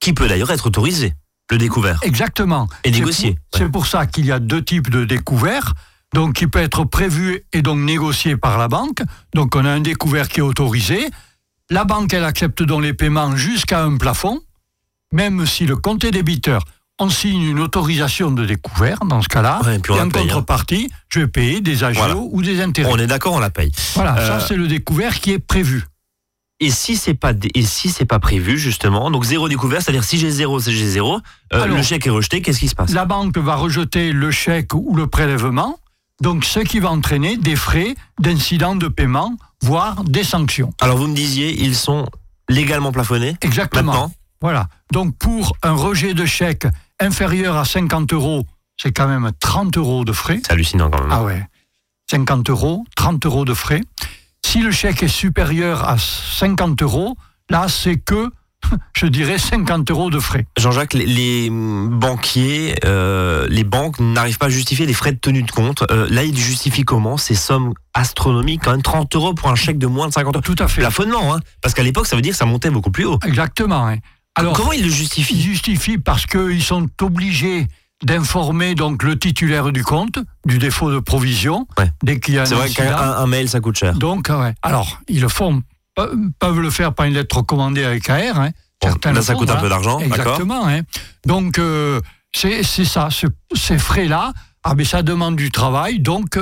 Qui 0.00 0.12
peut 0.12 0.28
d'ailleurs 0.28 0.52
être 0.52 0.66
autorisé, 0.66 1.14
le 1.50 1.58
découvert. 1.58 1.98
Exactement. 2.02 2.68
Et 2.84 2.92
négocié. 2.92 3.36
C'est 3.54 3.68
pour, 3.68 3.86
ça 3.86 4.06
qu'il 4.06 4.24
y 4.24 4.32
a 4.32 4.38
deux 4.38 4.62
types 4.64 4.88
de 4.88 5.04
découverts 5.04 5.74
donc 6.14 6.34
qui 6.34 6.46
peut 6.46 6.60
être 6.60 6.84
prévu 6.84 7.42
et 7.52 7.62
donc 7.62 7.78
négocié 7.78 8.36
par 8.36 8.58
la 8.58 8.68
banque. 8.68 9.02
Donc 9.34 9.56
on 9.56 9.64
a 9.64 9.70
un 9.70 9.80
découvert 9.80 10.28
qui 10.28 10.40
est 10.40 10.42
autorisé. 10.42 11.08
La 11.70 11.84
banque, 11.84 12.12
elle 12.12 12.24
accepte 12.24 12.62
donc 12.62 12.82
les 12.82 12.92
paiements 12.92 13.34
jusqu'à 13.34 13.82
un 13.82 13.96
plafond, 13.96 14.40
même 15.12 15.46
si 15.46 15.66
le 15.66 15.76
compte 15.76 16.04
est 16.04 16.10
débiteur. 16.10 16.62
On 17.00 17.08
signe 17.08 17.42
une 17.42 17.60
autorisation 17.60 18.30
de 18.30 18.44
découvert 18.44 18.98
dans 19.06 19.22
ce 19.22 19.28
cas-là. 19.28 19.60
et, 19.64 19.90
en 19.90 19.98
hein. 19.98 20.10
contrepartie, 20.10 20.90
je 21.08 21.20
vais 21.20 21.28
payer 21.28 21.60
des 21.60 21.82
agios 21.82 22.28
ou 22.30 22.42
des 22.42 22.60
intérêts. 22.60 22.90
On 22.92 22.98
est 22.98 23.06
d'accord, 23.06 23.32
on 23.32 23.40
la 23.40 23.50
paye. 23.50 23.72
Voilà, 23.94 24.14
ça 24.16 24.36
euh, 24.36 24.40
c'est 24.46 24.56
le 24.56 24.68
découvert 24.68 25.18
qui 25.18 25.32
est 25.32 25.38
prévu. 25.38 25.84
Et 26.64 26.70
si 26.70 26.96
c'est 26.96 27.14
pas 27.14 27.32
et 27.54 27.62
si 27.62 27.90
c'est 27.90 28.04
pas 28.04 28.20
prévu 28.20 28.56
justement, 28.56 29.10
donc 29.10 29.24
zéro 29.24 29.48
découvert, 29.48 29.82
c'est-à-dire 29.82 30.04
si 30.04 30.16
j'ai 30.16 30.30
zéro, 30.30 30.60
si 30.60 30.72
j'ai 30.72 30.86
zéro, 30.86 31.18
euh, 31.52 31.66
le 31.66 31.82
chèque 31.82 32.06
est 32.06 32.10
rejeté, 32.10 32.40
qu'est-ce 32.40 32.60
qui 32.60 32.68
se 32.68 32.74
passe? 32.74 32.92
La 32.92 33.04
banque 33.04 33.36
va 33.36 33.56
rejeter 33.56 34.12
le 34.12 34.30
chèque 34.30 34.72
ou 34.74 34.94
le 34.94 35.08
prélèvement 35.08 35.78
donc, 36.22 36.44
ce 36.44 36.60
qui 36.60 36.78
va 36.78 36.92
entraîner 36.92 37.36
des 37.36 37.56
frais 37.56 37.96
d'incident 38.20 38.76
de 38.76 38.86
paiement, 38.86 39.36
voire 39.60 40.04
des 40.04 40.22
sanctions. 40.22 40.72
Alors, 40.80 40.96
vous 40.96 41.08
me 41.08 41.16
disiez, 41.16 41.64
ils 41.64 41.74
sont 41.74 42.06
légalement 42.48 42.92
plafonnés 42.92 43.36
Exactement. 43.40 44.12
Voilà. 44.40 44.68
Donc, 44.92 45.16
pour 45.18 45.56
un 45.64 45.72
rejet 45.72 46.14
de 46.14 46.24
chèque 46.24 46.68
inférieur 47.00 47.56
à 47.56 47.64
50 47.64 48.12
euros, 48.12 48.46
c'est 48.80 48.92
quand 48.92 49.08
même 49.08 49.32
30 49.40 49.76
euros 49.78 50.04
de 50.04 50.12
frais. 50.12 50.40
C'est 50.44 50.52
hallucinant 50.52 50.90
quand 50.90 51.00
même. 51.00 51.10
Ah 51.10 51.24
ouais. 51.24 51.44
50 52.08 52.50
euros, 52.50 52.84
30 52.94 53.26
euros 53.26 53.44
de 53.44 53.54
frais. 53.54 53.80
Si 54.52 54.60
le 54.60 54.70
chèque 54.70 55.02
est 55.02 55.08
supérieur 55.08 55.88
à 55.88 55.96
50 55.96 56.82
euros, 56.82 57.16
là, 57.48 57.68
c'est 57.70 57.96
que 57.96 58.30
je 58.94 59.06
dirais 59.06 59.38
50 59.38 59.90
euros 59.90 60.10
de 60.10 60.20
frais. 60.20 60.44
Jean-Jacques, 60.58 60.92
les, 60.92 61.48
banquiers, 61.50 62.74
euh, 62.84 63.46
les 63.48 63.64
banques 63.64 63.98
n'arrivent 63.98 64.36
pas 64.36 64.48
à 64.48 64.50
justifier 64.50 64.84
les 64.84 64.92
frais 64.92 65.12
de 65.12 65.18
tenue 65.18 65.42
de 65.42 65.50
compte. 65.50 65.84
Euh, 65.90 66.06
là, 66.10 66.24
ils 66.24 66.36
justifient 66.36 66.84
comment 66.84 67.16
ces 67.16 67.34
sommes 67.34 67.72
astronomiques, 67.94 68.60
quand 68.64 68.72
même 68.72 68.82
30 68.82 69.16
euros 69.16 69.32
pour 69.32 69.48
un 69.48 69.54
chèque 69.54 69.78
de 69.78 69.86
moins 69.86 70.08
de 70.08 70.12
50 70.12 70.34
euros? 70.34 70.42
Tout 70.42 70.62
à 70.62 70.68
fait. 70.68 70.82
Plafonnement, 70.82 71.34
hein, 71.34 71.40
parce 71.62 71.72
qu'à 71.72 71.82
l'époque, 71.82 72.06
ça 72.06 72.14
veut 72.14 72.20
dire 72.20 72.32
que 72.32 72.38
ça 72.38 72.44
montait 72.44 72.68
beaucoup 72.68 72.90
plus 72.90 73.06
haut. 73.06 73.18
Exactement. 73.24 73.88
Hein. 73.88 74.00
Alors, 74.34 74.54
comment 74.54 74.72
ils 74.72 74.84
le 74.84 74.90
justifient? 74.90 75.34
Ils 75.34 75.40
justifient 75.40 75.96
parce 75.96 76.26
qu'ils 76.26 76.62
sont 76.62 76.88
obligés 77.00 77.68
d'informer 78.02 78.74
donc 78.74 79.02
le 79.02 79.18
titulaire 79.18 79.72
du 79.72 79.84
compte 79.84 80.18
du 80.44 80.58
défaut 80.58 80.90
de 80.90 80.98
provision 80.98 81.66
dès 82.02 82.20
qu'il 82.20 82.34
y 82.34 82.38
a 82.38 82.42
un 82.42 82.46
C'est 82.46 82.54
vrai 82.54 82.70
qu'un 82.70 83.26
mail 83.26 83.48
ça 83.48 83.60
coûte 83.60 83.76
cher. 83.76 83.94
Donc 83.94 84.28
ouais. 84.28 84.54
alors 84.62 85.00
ils 85.08 85.20
le 85.20 85.28
font 85.28 85.62
peuvent 85.94 86.60
le 86.60 86.70
faire 86.70 86.94
par 86.94 87.06
une 87.06 87.14
lettre 87.14 87.36
recommandée 87.36 87.84
avec 87.84 88.08
AR. 88.08 88.40
Hein. 88.40 88.50
là, 89.04 89.22
ça 89.22 89.34
coûte 89.34 89.50
un 89.50 89.56
peu 89.56 89.68
d'argent, 89.68 89.98
Exactement. 90.00 90.66
Hein. 90.66 90.80
Donc, 91.26 91.58
euh, 91.58 92.00
c'est 92.32 92.62
ça, 92.62 93.08
ces 93.54 93.78
frais-là, 93.78 94.32
ah, 94.64 94.74
mais 94.74 94.84
ça 94.84 95.02
demande 95.02 95.36
du 95.36 95.50
travail, 95.50 96.00
donc 96.00 96.38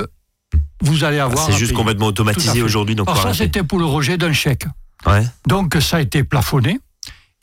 vous 0.81 1.03
allez 1.03 1.19
avoir. 1.19 1.45
c'est 1.45 1.57
juste 1.57 1.73
complètement 1.73 2.07
automatisé 2.07 2.61
aujourd'hui. 2.61 2.95
Donc 2.95 3.09
Alors, 3.09 3.21
ça, 3.21 3.33
c'était 3.33 3.63
pour 3.63 3.79
le 3.79 3.85
rejet 3.85 4.17
d'un 4.17 4.33
chèque. 4.33 4.65
Ouais. 5.05 5.25
Donc, 5.47 5.77
ça 5.81 5.97
a 5.97 6.01
été 6.01 6.23
plafonné. 6.23 6.79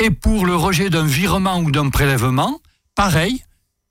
Et 0.00 0.10
pour 0.10 0.46
le 0.46 0.54
rejet 0.54 0.90
d'un 0.90 1.04
virement 1.04 1.58
ou 1.58 1.70
d'un 1.70 1.90
prélèvement, 1.90 2.60
pareil. 2.94 3.42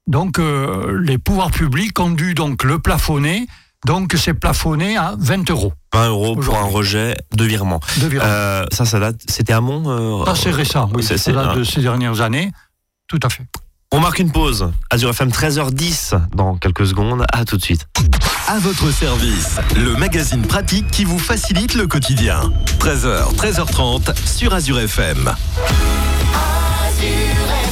Donc, 0.07 0.39
euh, 0.39 0.99
les 1.03 1.17
pouvoirs 1.17 1.51
publics 1.51 1.99
ont 1.99 2.11
dû 2.11 2.33
donc 2.33 2.63
le 2.63 2.79
plafonner 2.79 3.47
donc 3.85 4.15
c'est 4.17 4.33
plafonné 4.33 4.97
à 4.97 5.15
20 5.17 5.49
euros. 5.51 5.73
20 5.93 6.09
euros 6.09 6.35
pour 6.35 6.57
un 6.57 6.63
rejet 6.63 7.15
de 7.35 7.45
virement. 7.45 7.79
De 7.97 8.07
virement. 8.07 8.27
Euh, 8.27 8.65
ça, 8.71 8.85
ça 8.85 8.99
date. 8.99 9.21
C'était 9.27 9.53
à 9.53 9.61
Mont 9.61 9.83
euh, 9.87 10.33
c'est 10.35 10.51
récent, 10.51 10.89
oui. 10.93 11.03
C'est, 11.03 11.17
ça 11.17 11.31
date 11.31 11.57
de 11.57 11.63
ces 11.63 11.81
dernières 11.81 12.21
années. 12.21 12.51
Tout 13.07 13.19
à 13.23 13.29
fait. 13.29 13.43
On 13.91 14.01
marque 14.01 14.19
une 14.19 14.31
pause. 14.31 14.69
Azure 14.89 15.11
FM 15.11 15.29
13h10 15.29 16.19
dans 16.35 16.57
quelques 16.57 16.87
secondes. 16.87 17.25
À 17.31 17.45
tout 17.45 17.55
de 17.55 17.63
suite. 17.63 17.87
À 18.47 18.59
votre 18.59 18.91
service, 18.91 19.57
le 19.75 19.95
magazine 19.95 20.41
pratique 20.41 20.89
qui 20.91 21.05
vous 21.05 21.19
facilite 21.19 21.73
le 21.73 21.87
quotidien. 21.87 22.41
13h, 22.79 23.35
13h30 23.35 24.13
sur 24.25 24.53
Azure 24.53 24.79
FM. 24.79 25.33
Et 27.01 27.66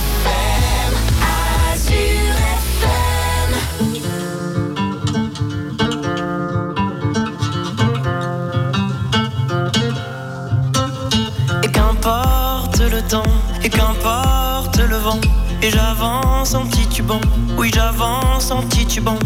et 15.62 15.70
j'avance 15.70 16.54
en 16.54 16.66
titubant, 16.66 17.22
oui 17.58 17.72
j'avance 17.74 18.52
en 18.52 18.62
titubant. 18.64 19.18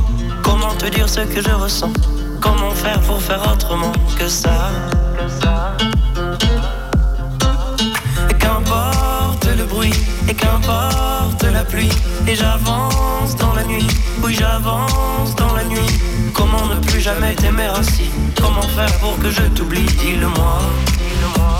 Comment 0.43 0.73
te 0.75 0.85
dire 0.87 1.07
ce 1.09 1.21
que 1.21 1.41
je 1.41 1.51
ressens? 1.51 1.93
Comment 2.41 2.71
faire 2.71 2.99
pour 3.01 3.21
faire 3.21 3.41
autrement 3.51 3.91
que 4.17 4.27
ça, 4.27 4.71
Et 8.29 8.33
qu'importe 8.35 9.47
le 9.57 9.65
bruit, 9.65 9.93
et 10.27 10.33
qu'importe 10.33 11.43
la 11.43 11.63
pluie, 11.63 11.91
et 12.27 12.35
j'avance 12.35 13.35
dans 13.37 13.53
la 13.53 13.63
nuit, 13.63 13.87
oui 14.23 14.33
j'avance 14.33 15.35
dans 15.35 15.53
la 15.53 15.63
nuit. 15.65 15.99
Comment 16.33 16.65
ne 16.67 16.79
plus 16.79 17.01
jamais 17.01 17.35
t'aimer 17.35 17.67
ainsi 17.77 18.09
Comment 18.41 18.61
faire 18.61 18.93
pour 18.99 19.17
que 19.19 19.29
je 19.29 19.41
t'oublie? 19.55 19.85
Dis-le-moi, 19.85 20.59
dis-le-moi. 20.97 21.59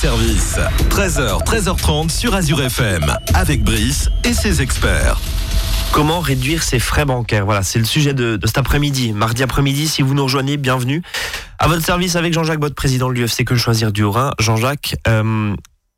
service, 0.00 0.56
13h, 0.88 1.44
13h30 1.44 2.08
sur 2.08 2.34
Azure 2.34 2.62
FM, 2.62 3.04
avec 3.34 3.62
Brice 3.62 4.08
et 4.24 4.32
ses 4.32 4.62
experts. 4.62 5.20
Comment 5.92 6.20
réduire 6.20 6.62
ses 6.62 6.78
frais 6.78 7.04
bancaires? 7.04 7.44
Voilà, 7.44 7.62
c'est 7.62 7.78
le 7.78 7.84
sujet 7.84 8.14
de, 8.14 8.36
de 8.38 8.46
cet 8.46 8.56
après-midi. 8.56 9.12
Mardi 9.12 9.42
après-midi, 9.42 9.88
si 9.88 10.00
vous 10.00 10.14
nous 10.14 10.22
rejoignez, 10.22 10.56
bienvenue. 10.56 11.02
À 11.58 11.68
votre 11.68 11.84
service 11.84 12.16
avec 12.16 12.32
Jean-Jacques 12.32 12.60
Bott, 12.60 12.74
président 12.74 13.08
de 13.10 13.12
l'UFC 13.12 13.44
Que 13.44 13.56
Choisir 13.56 13.92
du 13.92 14.02
Haut-Rhin. 14.02 14.30
Jean-Jacques, 14.38 14.96
euh, 15.06 15.54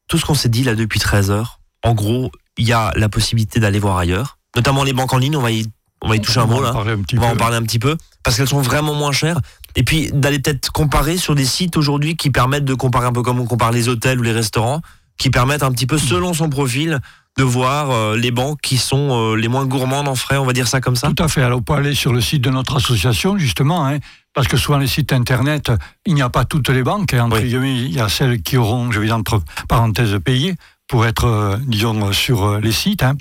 tout 0.08 0.18
ce 0.18 0.24
qu'on 0.24 0.34
s'est 0.34 0.48
dit 0.48 0.64
là 0.64 0.74
depuis 0.74 0.98
13 0.98 1.30
heures, 1.30 1.60
en 1.84 1.94
gros, 1.94 2.32
il 2.58 2.66
y 2.66 2.72
a 2.72 2.90
la 2.96 3.08
possibilité 3.08 3.60
d'aller 3.60 3.78
voir 3.78 3.98
ailleurs, 3.98 4.38
notamment 4.56 4.82
les 4.82 4.92
banques 4.94 5.12
en 5.12 5.18
ligne, 5.18 5.36
on 5.36 5.42
va 5.42 5.52
y, 5.52 5.64
on 6.02 6.08
va 6.08 6.16
y 6.16 6.20
toucher 6.20 6.40
un 6.40 6.44
On 6.44 6.46
va 6.48 6.54
mot 6.54 6.60
en 6.60 6.64
là. 6.64 6.72
parler 6.72 6.92
un 6.92 7.00
petit 7.02 7.16
On 7.18 7.20
va 7.20 7.28
peu. 7.28 7.34
en 7.34 7.36
parler 7.36 7.56
un 7.56 7.62
petit 7.62 7.78
peu, 7.78 7.96
parce 8.24 8.36
qu'elles 8.36 8.48
sont 8.48 8.62
vraiment 8.62 8.94
moins 8.94 9.12
chères. 9.12 9.38
Et 9.76 9.82
puis 9.82 10.10
d'aller 10.12 10.38
peut-être 10.38 10.70
comparer 10.70 11.16
sur 11.16 11.34
des 11.34 11.44
sites 11.46 11.76
aujourd'hui 11.76 12.16
qui 12.16 12.30
permettent 12.30 12.64
de 12.64 12.74
comparer 12.74 13.06
un 13.06 13.12
peu 13.12 13.22
comme 13.22 13.40
on 13.40 13.46
compare 13.46 13.72
les 13.72 13.88
hôtels 13.88 14.18
ou 14.18 14.22
les 14.22 14.32
restaurants, 14.32 14.80
qui 15.18 15.30
permettent 15.30 15.62
un 15.62 15.70
petit 15.72 15.86
peu, 15.86 15.98
selon 15.98 16.34
son 16.34 16.48
profil, 16.50 16.98
de 17.38 17.44
voir 17.44 17.90
euh, 17.90 18.16
les 18.16 18.30
banques 18.30 18.60
qui 18.62 18.76
sont 18.76 19.08
euh, 19.32 19.36
les 19.36 19.48
moins 19.48 19.64
gourmandes 19.64 20.06
en 20.08 20.14
frais, 20.14 20.36
on 20.36 20.44
va 20.44 20.52
dire 20.52 20.68
ça 20.68 20.80
comme 20.82 20.96
ça 20.96 21.10
Tout 21.14 21.22
à 21.22 21.28
fait. 21.28 21.42
Alors, 21.42 21.60
on 21.60 21.62
peut 21.62 21.72
aller 21.74 21.94
sur 21.94 22.12
le 22.12 22.20
site 22.20 22.42
de 22.42 22.50
notre 22.50 22.76
association, 22.76 23.38
justement, 23.38 23.86
hein, 23.86 23.98
parce 24.34 24.48
que 24.48 24.56
souvent 24.58 24.76
les 24.78 24.86
sites 24.86 25.12
internet, 25.14 25.70
il 26.04 26.14
n'y 26.14 26.20
a 26.22 26.28
pas 26.28 26.44
toutes 26.44 26.68
les 26.68 26.82
banques. 26.82 27.14
hein, 27.14 27.24
entre 27.24 27.38
Oui. 27.38 27.44
guillemets, 27.48 27.74
il 27.76 27.92
y 27.92 28.00
a 28.00 28.08
celles 28.10 28.42
qui 28.42 28.56
auront, 28.58 28.90
je 28.90 29.00
vais 29.00 29.06
dire 29.06 29.16
entre 29.16 29.40
parenthèses, 29.68 30.18
payé 30.22 30.56
pour 30.88 31.06
être, 31.06 31.24
euh, 31.26 31.56
disons, 31.66 32.12
sur 32.12 32.58
les 32.58 32.72
sites. 32.72 33.02
hein. 33.02 33.14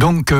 Donc, 0.00 0.32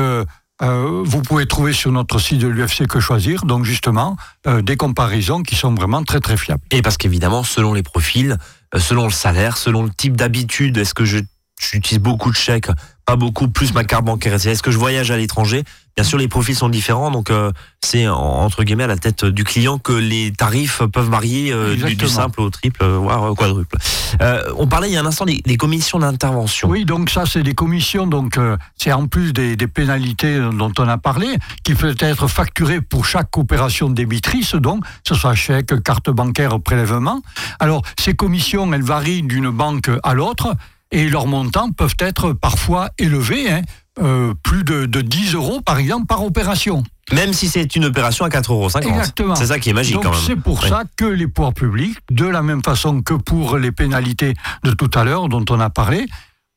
euh, 0.61 1.03
vous 1.03 1.21
pouvez 1.21 1.45
trouver 1.45 1.73
sur 1.73 1.91
notre 1.91 2.19
site 2.19 2.39
de 2.39 2.47
l'UFC 2.47 2.87
Que 2.87 3.01
Choisir, 3.01 3.45
donc 3.45 3.65
justement, 3.65 4.15
euh, 4.47 4.61
des 4.61 4.77
comparaisons 4.77 5.43
qui 5.43 5.55
sont 5.55 5.73
vraiment 5.73 6.03
très 6.03 6.21
très 6.21 6.37
fiables. 6.37 6.63
Et 6.71 6.81
parce 6.81 6.95
qu'évidemment, 6.97 7.43
selon 7.43 7.73
les 7.73 7.83
profils, 7.83 8.37
euh, 8.73 8.79
selon 8.79 9.03
le 9.03 9.11
salaire, 9.11 9.57
selon 9.57 9.83
le 9.83 9.89
type 9.89 10.15
d'habitude, 10.15 10.77
est-ce 10.77 10.93
que 10.93 11.03
j'utilise 11.03 11.99
beaucoup 11.99 12.31
de 12.31 12.35
chèques, 12.35 12.69
pas 13.05 13.15
beaucoup, 13.15 13.47
plus 13.47 13.73
ma 13.73 13.83
carte 13.83 14.03
bancaire, 14.05 14.33
est-ce 14.33 14.63
que 14.63 14.71
je 14.71 14.77
voyage 14.77 15.11
à 15.11 15.17
l'étranger? 15.17 15.63
Bien 15.95 16.03
sûr, 16.03 16.17
les 16.17 16.27
profils 16.27 16.55
sont 16.55 16.67
différents, 16.67 17.09
donc 17.09 17.29
euh, 17.29 17.51
c'est 17.81 18.07
en- 18.07 18.17
entre 18.17 18.63
guillemets 18.63 18.83
à 18.83 18.87
la 18.87 18.97
tête 18.97 19.23
du 19.23 19.45
client 19.45 19.77
que 19.77 19.93
les 19.93 20.33
tarifs 20.33 20.81
peuvent 20.91 21.09
varier 21.09 21.53
euh, 21.53 21.75
du, 21.75 22.07
simple 22.09 22.41
au 22.41 22.49
triple, 22.49 22.83
euh, 22.83 22.97
voire 22.97 23.23
au 23.23 23.35
quadruple. 23.35 23.77
Euh, 24.21 24.43
on 24.57 24.67
parlait 24.67 24.89
il 24.89 24.93
y 24.93 24.97
a 24.97 25.01
un 25.01 25.05
instant 25.05 25.23
des, 25.25 25.41
des 25.45 25.55
commissions 25.55 25.99
d'intervention. 25.99 26.67
Oui, 26.67 26.83
donc 26.83 27.09
ça, 27.09 27.25
c'est 27.25 27.43
des 27.43 27.53
commissions, 27.53 28.07
donc 28.07 28.37
euh, 28.37 28.57
c'est 28.75 28.91
en 28.91 29.07
plus 29.07 29.31
des, 29.31 29.55
des 29.55 29.67
pénalités 29.67 30.37
dont 30.51 30.73
on 30.77 30.87
a 30.89 30.97
parlé, 30.97 31.27
qui 31.63 31.75
peuvent 31.75 31.95
être 31.99 32.27
facturées 32.27 32.81
pour 32.81 33.05
chaque 33.05 33.37
opération 33.37 33.89
débitrice, 33.89 34.55
donc, 34.55 34.83
que 34.83 34.89
ce 35.09 35.15
soit 35.15 35.35
chèque, 35.35 35.81
carte 35.81 36.09
bancaire, 36.09 36.59
prélèvement. 36.59 37.21
Alors, 37.59 37.83
ces 37.97 38.15
commissions, 38.15 38.71
elles 38.73 38.83
varient 38.83 39.21
d'une 39.23 39.49
banque 39.49 39.89
à 40.03 40.13
l'autre, 40.13 40.55
et 40.95 41.09
leurs 41.09 41.27
montants 41.27 41.71
peuvent 41.71 41.95
être 41.99 42.31
parfois 42.33 42.89
élevés, 42.97 43.51
hein, 43.51 43.61
euh, 43.99 44.33
plus 44.43 44.63
de, 44.63 44.85
de 44.85 45.01
10 45.01 45.33
euros, 45.35 45.59
par 45.61 45.77
exemple, 45.77 46.05
par 46.05 46.23
opération. 46.23 46.83
Même 47.11 47.33
si 47.33 47.49
c'est 47.49 47.75
une 47.75 47.85
opération 47.85 48.23
à 48.25 48.29
4,50 48.29 48.51
euros. 48.51 48.69
Exactement. 48.81 49.35
C'est 49.35 49.47
ça 49.47 49.59
qui 49.59 49.69
est 49.69 49.73
magique 49.73 49.95
Donc 49.95 50.03
quand 50.05 50.11
même. 50.11 50.19
c'est 50.25 50.35
pour 50.37 50.63
Oui. 50.63 50.69
ça 50.69 50.83
que 50.95 51.05
les 51.05 51.27
pouvoirs 51.27 51.53
publics, 51.53 51.97
de 52.11 52.25
la 52.25 52.41
même 52.41 52.63
façon 52.63 53.01
que 53.01 53.13
pour 53.13 53.57
les 53.57 53.71
pénalités 53.71 54.33
de 54.63 54.71
tout 54.71 54.89
à 54.95 55.03
l'heure 55.03 55.27
dont 55.27 55.43
on 55.49 55.59
a 55.59 55.69
parlé, 55.69 56.05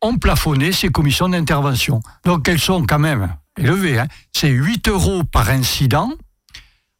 ont 0.02 0.16
plafonné 0.16 0.70
ces 0.72 0.88
commissions 0.90 1.28
d'intervention. 1.28 2.00
Donc 2.24 2.48
elles 2.48 2.60
sont 2.60 2.84
quand 2.86 3.00
même 3.00 3.34
élevées. 3.58 3.98
hein. 3.98 4.06
C'est 4.32 4.48
8 4.50 4.88
euros 4.88 5.24
par 5.24 5.50
incident, 5.50 6.12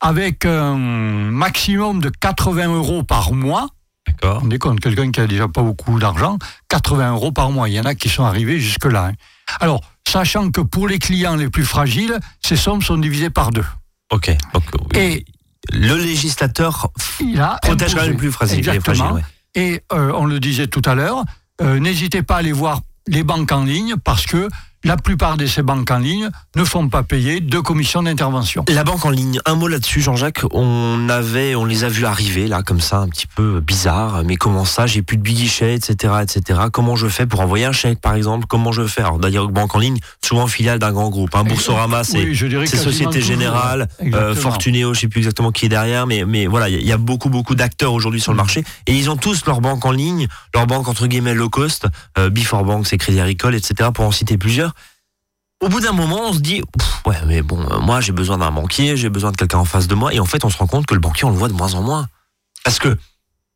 avec 0.01 0.45
un 0.45 0.75
maximum 0.77 2.01
de 2.01 2.09
80 2.11 2.75
euros 2.75 3.03
par 3.03 3.33
mois. 3.33 3.69
D'accord. 4.09 4.43
On 4.45 4.51
est 4.51 4.59
compte, 4.59 4.81
quelqu'un 4.81 5.11
qui 5.11 5.21
a 5.21 5.27
déjà 5.27 5.49
pas 5.49 5.63
beaucoup 5.63 5.99
d'argent, 5.99 6.39
80 6.69 7.13
euros 7.13 7.33
par 7.33 7.51
mois. 7.51 7.69
Il 7.69 7.75
y 7.75 7.81
en 7.81 7.85
a 7.85 7.95
qui 7.95 8.09
sont 8.09 8.25
arrivés 8.25 8.59
jusque-là. 8.59 9.07
hein. 9.09 9.13
Alors, 9.61 9.81
sachant 10.07 10.51
que 10.51 10.61
pour 10.61 10.89
les 10.89 10.99
clients 10.99 11.37
les 11.37 11.49
plus 11.51 11.65
fragiles, 11.65 12.19
ces 12.45 12.57
sommes 12.57 12.83
sont 12.83 12.99
divisées 12.99 13.31
par 13.31 13.51
deux. 13.51 13.65
Ok. 14.11 14.31
Oui. 14.55 14.99
Et 14.99 15.25
le 15.73 15.95
législateur 15.97 16.89
il 17.21 17.41
a 17.41 17.59
protège 17.63 17.95
quand 17.95 18.03
même 18.03 18.17
plus 18.17 18.33
fragiles. 18.33 18.57
les 18.57 18.69
Exactement. 18.69 18.97
fragiles, 18.97 19.15
ouais. 19.17 19.23
Et 19.63 19.83
euh, 19.93 20.13
on 20.15 20.25
le 20.27 20.41
disait 20.41 20.67
tout 20.67 20.83
à 20.85 20.95
l'heure, 20.95 21.25
euh, 21.61 21.79
n'hésitez 21.79 22.23
pas 22.23 22.37
à 22.37 22.39
aller 22.39 22.53
voir 22.53 22.81
les 23.07 23.23
banques 23.23 23.51
en 23.53 23.65
ligne 23.65 23.97
parce 23.97 24.27
que 24.27 24.49
la 24.89 24.97
plupart 24.97 25.37
de 25.37 25.45
ces 25.45 25.63
banques 25.63 25.91
en 25.91 25.99
ligne 25.99 26.31
ne 26.57 26.65
font 26.65 26.89
pas 26.89 27.03
payer 27.03 27.41
de 27.41 27.59
commission 27.59 28.03
d'intervention. 28.03 28.65
La 28.69 28.85
banque 28.85 29.05
en 29.05 29.11
ligne, 29.11 29.39
un 29.45 29.55
mot 29.55 29.69
là-dessus, 29.69 30.01
Jean-Jacques. 30.01 30.41
On 30.53 31.09
avait, 31.11 31.55
on 31.55 31.67
les 31.67 31.85
a 31.85 31.91
vus 31.91 32.07
arriver 32.07 32.49
là, 32.49 32.63
comme 32.63 32.81
ça, 32.81 32.97
un 33.01 33.09
petit 33.09 33.27
peu 33.27 33.61
bizarre. 33.61 34.23
Mais 34.25 34.37
comment 34.37 34.65
ça 34.65 34.87
J'ai 34.87 35.03
plus 35.03 35.19
de 35.19 35.23
guichet, 35.23 35.75
etc., 35.75 36.15
etc. 36.23 36.61
Comment 36.73 36.97
je 36.97 37.07
fais 37.07 37.27
pour 37.27 37.41
envoyer 37.41 37.67
un 37.67 37.73
chèque, 37.73 38.01
par 38.01 38.15
exemple? 38.15 38.47
Comment 38.49 38.73
je 38.73 38.87
fais? 38.87 39.03
Alors 39.03 39.19
d'ailleurs, 39.19 39.49
banque 39.51 39.75
en 39.75 39.79
ligne, 39.79 39.99
souvent 40.25 40.47
filiale 40.47 40.79
d'un 40.79 40.93
grand 40.93 41.11
groupe. 41.11 41.35
Un 41.35 41.45
Boursorama, 41.45 42.03
c'est 42.03 42.25
Oui, 42.25 42.67
Société. 42.67 43.21
Générale, 43.21 43.89
euh. 44.03 44.35
Fortunéo, 44.35 44.95
je 44.95 45.01
sais 45.01 45.09
plus 45.09 45.19
exactement 45.21 45.53
qui 45.53 45.67
est 45.67 45.69
derrière, 45.69 46.07
mais 46.07 46.25
mais 46.25 46.47
voilà, 46.47 46.69
il 46.71 46.75
y 46.77 46.79
a- 46.79 46.81
il 46.81 46.87
y 46.87 46.93
a 46.93 46.97
beaucoup 46.97 47.29
beaucoup 47.29 47.55
d'acteurs 47.55 47.93
aujourd'hui 47.93 48.21
Mm. 48.21 48.23
sur 48.23 48.33
le 48.33 48.37
marché 48.39 48.65
et 48.87 48.95
ils 48.95 49.11
ont 49.11 49.17
tous 49.17 49.45
leur 49.45 49.61
banque 49.61 49.85
en 49.85 49.91
ligne, 49.93 50.29
leur 50.55 50.67
banque 50.67 50.89
entre 50.89 51.07
guillemets 51.07 51.35
low 51.35 51.51
cost, 51.51 51.87
euh, 52.17 52.31
Before 52.31 52.65
Bank, 52.65 52.87
c'est 52.87 52.97
Crédit 52.97 53.21
Agricole, 53.21 53.55
etc. 53.55 53.91
Pour 53.93 54.05
en 54.07 54.13
citer 54.13 54.39
plusieurs. 54.39 54.73
Au 55.61 55.69
bout 55.69 55.81
d'un 55.81 55.93
moment, 55.93 56.21
on 56.29 56.33
se 56.33 56.39
dit, 56.39 56.63
ouais, 57.07 57.17
mais 57.27 57.43
bon, 57.43 57.61
euh, 57.71 57.81
moi 57.81 58.01
j'ai 58.01 58.13
besoin 58.13 58.39
d'un 58.39 58.51
banquier, 58.53 58.97
j'ai 58.97 59.09
besoin 59.09 59.33
de 59.33 59.37
quelqu'un 59.37 59.59
en 59.59 59.65
face 59.65 59.89
de 59.89 59.95
moi, 59.97 60.15
et 60.15 60.21
en 60.21 60.25
fait, 60.25 60.45
on 60.45 60.51
se 60.51 60.57
rend 60.59 60.69
compte 60.69 60.87
que 60.87 60.95
le 60.95 61.01
banquier, 61.01 61.25
on 61.25 61.31
le 61.31 61.37
voit 61.37 61.49
de 61.49 61.53
moins 61.55 61.75
en 61.75 61.83
moins, 61.83 62.07
parce 62.65 62.79
que 62.79 62.97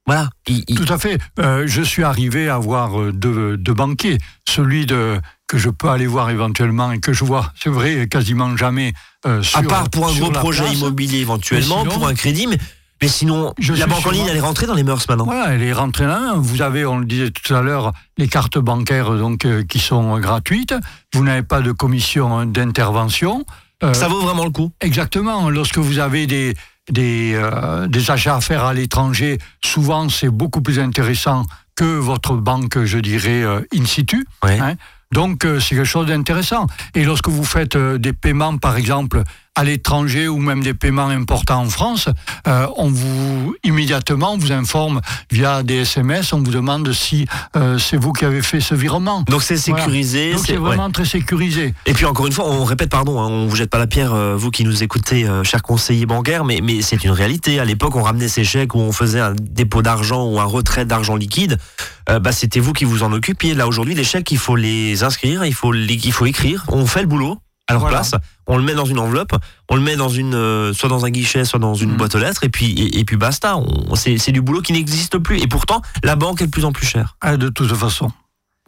voilà, 0.04 0.30
il, 0.48 0.64
il- 0.66 0.74
Tout 0.84 0.92
à 0.92 0.98
fait. 0.98 1.20
Euh, 1.38 1.62
je 1.68 1.80
suis 1.80 2.02
arrivé 2.02 2.48
à 2.48 2.58
voir 2.58 3.00
euh, 3.00 3.12
deux, 3.12 3.56
deux 3.56 3.72
banquiers. 3.72 4.18
Celui 4.48 4.84
de, 4.84 5.20
que 5.46 5.58
je 5.58 5.70
peux 5.70 5.90
aller 5.90 6.08
voir 6.08 6.28
éventuellement 6.30 6.90
et 6.90 6.98
que 6.98 7.12
je 7.12 7.24
vois, 7.24 7.52
c'est 7.62 7.70
vrai, 7.70 8.08
quasiment 8.08 8.56
jamais 8.56 8.94
euh, 9.26 9.44
sur 9.44 9.60
à 9.60 9.62
part 9.62 9.88
pour 9.90 10.08
un 10.08 10.12
gros 10.12 10.30
projet 10.32 10.64
place. 10.64 10.74
immobilier 10.74 11.18
éventuellement, 11.20 11.82
sinon- 11.82 11.94
pour 11.94 12.08
un 12.08 12.14
crédit, 12.14 12.48
mais, 12.48 12.58
mais 13.02 13.08
sinon, 13.08 13.52
Je 13.58 13.74
la 13.74 13.86
banque 13.86 14.06
en 14.06 14.10
ligne, 14.10 14.26
elle 14.30 14.36
est 14.36 14.40
rentrée 14.40 14.66
dans 14.66 14.74
les 14.74 14.84
mœurs 14.84 15.04
maintenant. 15.08 15.24
Voilà, 15.24 15.52
elle 15.54 15.62
est 15.62 15.72
rentrée 15.72 16.06
là. 16.06 16.34
Vous 16.36 16.62
avez, 16.62 16.86
on 16.86 16.98
le 16.98 17.04
disait 17.04 17.30
tout 17.30 17.52
à 17.52 17.60
l'heure, 17.60 17.92
les 18.16 18.28
cartes 18.28 18.58
bancaires 18.58 19.10
donc 19.16 19.44
euh, 19.44 19.64
qui 19.64 19.80
sont 19.80 20.18
gratuites. 20.20 20.74
Vous 21.12 21.24
n'avez 21.24 21.42
pas 21.42 21.60
de 21.60 21.72
commission 21.72 22.46
d'intervention. 22.46 23.44
Euh, 23.82 23.92
Ça 23.92 24.06
vaut 24.06 24.20
vraiment 24.20 24.44
le 24.44 24.50
coup. 24.50 24.70
Exactement. 24.80 25.50
Lorsque 25.50 25.78
vous 25.78 25.98
avez 25.98 26.28
des, 26.28 26.54
des, 26.90 27.32
euh, 27.34 27.88
des 27.88 28.10
achats 28.12 28.36
à 28.36 28.40
faire 28.40 28.64
à 28.64 28.72
l'étranger, 28.72 29.38
souvent 29.64 30.08
c'est 30.08 30.30
beaucoup 30.30 30.62
plus 30.62 30.78
intéressant 30.78 31.44
que 31.74 31.84
votre 31.84 32.36
banque, 32.36 32.84
je 32.84 32.98
dirais, 32.98 33.42
in 33.74 33.84
situ. 33.84 34.26
Ouais. 34.44 34.60
Hein. 34.60 34.74
Donc 35.10 35.44
c'est 35.60 35.74
quelque 35.74 35.84
chose 35.84 36.06
d'intéressant. 36.06 36.66
Et 36.94 37.04
lorsque 37.04 37.28
vous 37.28 37.44
faites 37.44 37.76
des 37.76 38.12
paiements, 38.12 38.56
par 38.58 38.76
exemple, 38.76 39.24
à 39.54 39.64
l'étranger 39.64 40.28
ou 40.28 40.38
même 40.38 40.62
des 40.62 40.72
paiements 40.72 41.08
importants 41.08 41.60
en 41.62 41.68
France, 41.68 42.08
euh, 42.48 42.66
on 42.78 42.88
vous 42.88 43.54
immédiatement 43.64 44.38
vous 44.38 44.50
informe 44.50 45.02
via 45.30 45.62
des 45.62 45.82
SMS, 45.82 46.32
on 46.32 46.38
vous 46.38 46.50
demande 46.50 46.90
si 46.92 47.26
euh, 47.56 47.78
c'est 47.78 47.98
vous 47.98 48.12
qui 48.14 48.24
avez 48.24 48.40
fait 48.40 48.60
ce 48.60 48.74
virement. 48.74 49.24
Donc 49.28 49.42
c'est 49.42 49.56
Voilà. 49.68 49.82
sécurisé. 49.84 50.32
Donc 50.32 50.46
c'est- 50.46 50.52
ouais. 50.52 50.58
vraiment 50.58 50.90
très 50.90 51.04
sécurisé. 51.04 51.74
Et 51.84 51.92
puis 51.92 52.06
encore 52.06 52.26
une 52.26 52.32
fois, 52.32 52.46
on 52.48 52.64
répète, 52.64 52.88
pardon, 52.88 53.20
hein, 53.20 53.26
on 53.28 53.46
vous 53.46 53.54
jette 53.56 53.68
pas 53.68 53.78
la 53.78 53.86
pierre, 53.86 54.14
euh, 54.14 54.34
vous 54.36 54.50
qui 54.50 54.64
nous 54.64 54.82
écoutez, 54.82 55.28
chers 55.42 55.62
conseillers 55.62 56.06
bancaires, 56.06 56.44
mais, 56.44 56.60
mais 56.62 56.80
c'est 56.80 57.04
une 57.04 57.10
réalité. 57.10 57.60
À 57.60 57.66
l'époque, 57.66 57.94
on 57.94 58.02
ramenait 58.02 58.28
ces 58.28 58.44
chèques 58.44 58.74
où 58.74 58.78
on 58.78 58.92
faisait 58.92 59.20
un 59.20 59.34
dépôt 59.38 59.82
d'argent 59.82 60.24
ou 60.24 60.40
un 60.40 60.44
retrait 60.44 60.86
d'argent 60.86 61.14
liquide. 61.16 61.58
Bah, 62.06 62.32
c'était 62.32 62.60
vous 62.60 62.72
qui 62.72 62.84
vous 62.84 63.02
en 63.02 63.12
occupiez. 63.12 63.54
Là 63.54 63.68
aujourd'hui, 63.68 63.94
les 63.94 64.04
chèques, 64.04 64.30
il 64.32 64.38
faut 64.38 64.56
les 64.56 65.04
inscrire, 65.04 65.44
il 65.44 65.54
faut, 65.54 65.72
les- 65.72 65.94
il 65.94 66.12
faut 66.12 66.26
écrire. 66.26 66.64
On 66.68 66.86
fait 66.86 67.02
le 67.02 67.06
boulot 67.06 67.38
à 67.68 67.72
leur 67.74 67.80
Voilà. 67.82 67.98
place. 67.98 68.14
On 68.46 68.56
le 68.56 68.62
met 68.64 68.74
dans 68.74 68.84
une 68.84 68.98
enveloppe, 68.98 69.32
on 69.70 69.76
le 69.76 69.82
met 69.82 69.96
dans 69.96 70.08
une, 70.08 70.34
euh, 70.34 70.72
soit 70.72 70.88
dans 70.88 71.04
un 71.04 71.10
guichet, 71.10 71.44
soit 71.44 71.58
dans 71.60 71.74
une 71.74 71.90
Mhm. 71.92 71.96
boîte 71.96 72.14
aux 72.14 72.18
lettres, 72.18 72.44
et 72.44 72.48
puis 72.48 72.72
et, 72.72 72.98
et 72.98 73.04
puis 73.04 73.16
basta. 73.16 73.56
C'est 73.94 74.32
du 74.32 74.40
boulot 74.42 74.60
qui 74.62 74.72
n'existe 74.72 75.18
plus. 75.18 75.40
Et 75.40 75.46
pourtant, 75.46 75.80
la 76.02 76.16
banque 76.16 76.42
est 76.42 76.46
de 76.46 76.50
plus 76.50 76.64
en 76.64 76.72
plus 76.72 76.86
chère. 76.86 77.16
Ah, 77.20 77.36
de 77.36 77.48
toute 77.48 77.72
façon. 77.74 78.10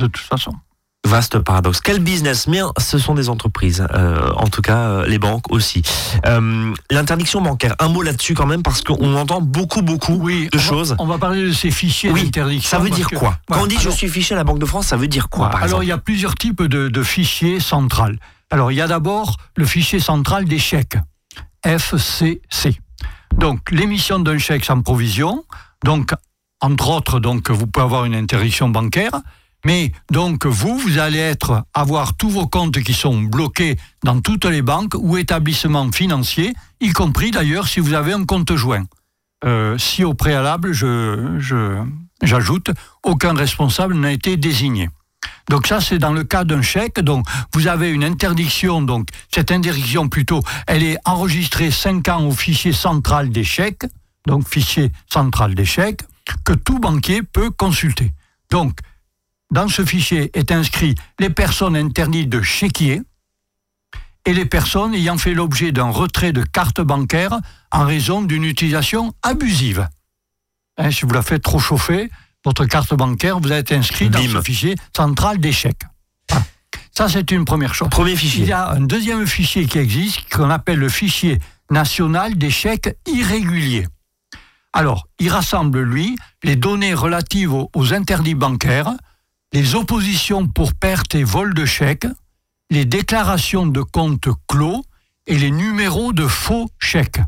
De 0.01 0.07
toute 0.07 0.25
façon. 0.25 0.53
Vaste 1.07 1.39
paradoxe. 1.41 1.81
Quel 1.81 1.99
business? 1.99 2.47
Mais 2.47 2.61
ce 2.79 2.99
sont 2.99 3.15
des 3.15 3.29
entreprises, 3.29 3.87
euh, 3.93 4.31
en 4.37 4.47
tout 4.47 4.63
cas 4.63 4.79
euh, 4.89 5.07
les 5.07 5.19
banques 5.19 5.53
aussi. 5.53 5.83
Euh, 6.25 6.73
L'interdiction 6.91 7.43
bancaire, 7.43 7.75
un 7.79 7.89
mot 7.89 8.01
là-dessus 8.01 8.33
quand 8.33 8.47
même, 8.47 8.63
parce 8.63 8.81
qu'on 8.83 9.15
entend 9.15 9.43
beaucoup, 9.43 9.83
beaucoup 9.83 10.15
Oui, 10.15 10.49
de 10.51 10.57
on 10.57 10.61
va- 10.61 10.65
choses. 10.67 10.97
On 10.99 11.05
va 11.07 11.19
parler 11.19 11.43
de 11.49 11.53
ces 11.53 11.71
fichiers 11.71 12.11
Oui, 12.11 12.25
d'interdiction. 12.25 12.71
Ça 12.79 12.83
veut 12.83 12.89
dire 12.89 13.09
que- 13.11 13.17
quoi? 13.17 13.37
Quand 13.51 13.61
on 13.63 13.67
dit 13.67 13.77
Alors- 13.77 13.91
je 13.93 13.97
suis 13.99 14.09
fiché 14.09 14.33
à 14.35 14.39
la 14.39 14.45
Banque 14.45 14.61
de 14.61 14.65
France, 14.67 14.87
ça 14.87 14.97
veut 14.97 15.07
dire 15.09 15.29
quoi 15.29 15.51
par 15.51 15.63
Alors, 15.63 15.83
il 15.83 15.89
y 15.89 15.93
a 15.93 15.99
plusieurs 15.99 16.37
types 16.37 16.63
de, 16.63 16.89
de 16.89 17.03
fichiers 17.03 17.61
centrales. 17.61 18.19
Alors, 18.55 18.71
il 18.71 18.77
y 18.77 18.81
a 18.81 18.87
d'abord 18.87 19.37
le 19.57 19.67
fichier 19.67 19.99
central 19.99 20.45
des 20.45 20.61
chèques, 20.61 20.97
FCC. 21.65 22.41
Donc, 23.37 23.73
l'émission 23.73 24.21
d'un 24.21 24.39
chèque 24.39 24.65
sans 24.65 24.81
provision. 24.81 25.45
Donc, 25.85 26.13
entre 26.61 26.91
autres, 26.91 27.21
vous 27.53 27.67
pouvez 27.67 27.85
avoir 27.85 28.05
une 28.05 28.15
interdiction 28.15 28.69
bancaire. 28.69 29.11
Mais 29.65 29.91
donc, 30.13 30.47
vous, 30.47 30.79
vous 30.79 30.99
allez 30.99 31.19
être, 31.19 31.65
avoir 31.75 32.17
tous 32.17 32.31
vos 32.31 32.47
comptes 32.47 32.79
qui 32.79 32.95
sont 32.95 33.23
bloqués 33.23 33.77
dans 34.05 34.21
toutes 34.21 34.45
les 34.45 34.63
banques 34.63 34.95
ou 34.97 35.17
établissements 35.17 35.91
financiers, 35.91 36.55
y 36.81 36.93
compris 36.93 37.33
d'ailleurs 37.33 37.67
si 37.67 37.81
vous 37.81 37.95
avez 37.95 38.13
un 38.13 38.25
compte 38.25 38.55
joint. 38.55 38.85
Euh, 39.45 39.77
si 39.79 40.05
au 40.05 40.15
préalable, 40.15 40.71
j'ajoute, 42.23 42.71
aucun 43.03 43.35
responsable 43.35 43.95
n'a 43.97 44.13
été 44.13 44.37
désigné. 44.37 44.91
Donc 45.49 45.67
ça, 45.67 45.81
c'est 45.81 45.99
dans 45.99 46.13
le 46.13 46.25
cas 46.25 46.45
d'un 46.45 46.63
chèque. 46.63 47.01
Donc 47.01 47.27
vous 47.53 47.67
avez 47.67 47.91
une 47.91 48.05
interdiction. 48.05 48.83
Donc 48.83 49.09
cette 49.33 49.53
interdiction 49.53 50.09
plutôt, 50.09 50.43
elle 50.67 50.83
est 50.83 50.99
enregistrée 51.05 51.71
5 51.71 52.09
ans 52.09 52.25
au 52.27 52.33
fichier 52.33 52.73
central 52.73 53.31
des 53.31 53.45
chèques. 53.45 53.87
Donc 54.27 54.49
fichier 54.49 54.91
central 55.13 55.55
des 55.55 55.65
chèques 55.65 56.03
que 56.45 56.53
tout 56.53 56.79
banquier 56.79 57.23
peut 57.23 57.51
consulter. 57.51 58.13
Donc 58.51 58.79
dans 59.51 59.69
ce 59.69 59.85
fichier 59.85 60.31
est 60.35 60.53
inscrit 60.53 60.95
les 61.19 61.31
personnes 61.31 61.77
interdites 61.77 62.29
de 62.29 62.43
chéquier 62.43 63.03
et 64.27 64.33
les 64.33 64.47
personnes 64.47 64.95
ayant 64.95 65.19
fait 65.19 65.35
l'objet 65.35 65.71
d'un 65.71 65.91
retrait 65.91 66.33
de 66.33 66.43
carte 66.43 66.81
bancaire 66.81 67.39
en 67.71 67.85
raison 67.85 68.23
d'une 68.23 68.45
utilisation 68.45 69.15
abusive. 69.23 69.87
Hein, 70.79 70.91
si 70.91 71.05
vous 71.05 71.13
la 71.13 71.23
faites 71.23 71.43
trop 71.43 71.59
chauffer, 71.59 72.11
votre 72.45 72.67
carte 72.67 72.95
bancaire, 72.95 73.41
vous 73.41 73.53
êtes 73.53 73.73
inscrit 73.73 74.11
dans 74.11 74.23
ce 74.23 74.43
fichier 74.43 74.75
central 74.95 75.39
des 75.39 75.53
chèques. 75.53 75.83
Voilà. 76.29 76.45
Ça, 76.97 77.09
c'est 77.09 77.31
une 77.31 77.45
première 77.45 77.75
chose. 77.75 77.89
Premier 77.89 78.13
Il 78.13 78.45
y 78.45 78.53
a 78.53 78.71
un 78.71 78.81
deuxième 78.81 79.27
fichier 79.27 79.67
qui 79.67 79.79
existe, 79.79 80.33
qu'on 80.33 80.51
appelle 80.51 80.79
le 80.79 80.89
fichier 80.89 81.41
national 81.71 82.37
des 82.37 82.51
chèques 82.51 82.97
irréguliers. 83.07 83.87
Alors, 84.73 85.09
il 85.19 85.31
rassemble, 85.31 85.81
lui, 85.81 86.17
les 86.43 86.57
données 86.57 86.95
relatives 86.95 87.53
aux, 87.53 87.71
aux 87.75 87.95
interdits 87.95 88.35
bancaires, 88.35 88.93
les 89.53 89.75
oppositions 89.75 90.47
pour 90.49 90.75
perte 90.75 91.15
et 91.15 91.25
vol 91.25 91.55
de 91.55 91.65
chèques, 91.65 92.09
les 92.71 92.85
déclarations 92.85 93.67
de 93.67 93.83
comptes 93.83 94.29
clos 94.49 94.85
et 95.27 95.39
les 95.39 95.51
numéros 95.51 96.13
de 96.13 96.27
faux 96.27 96.69
chèques. 96.79 97.21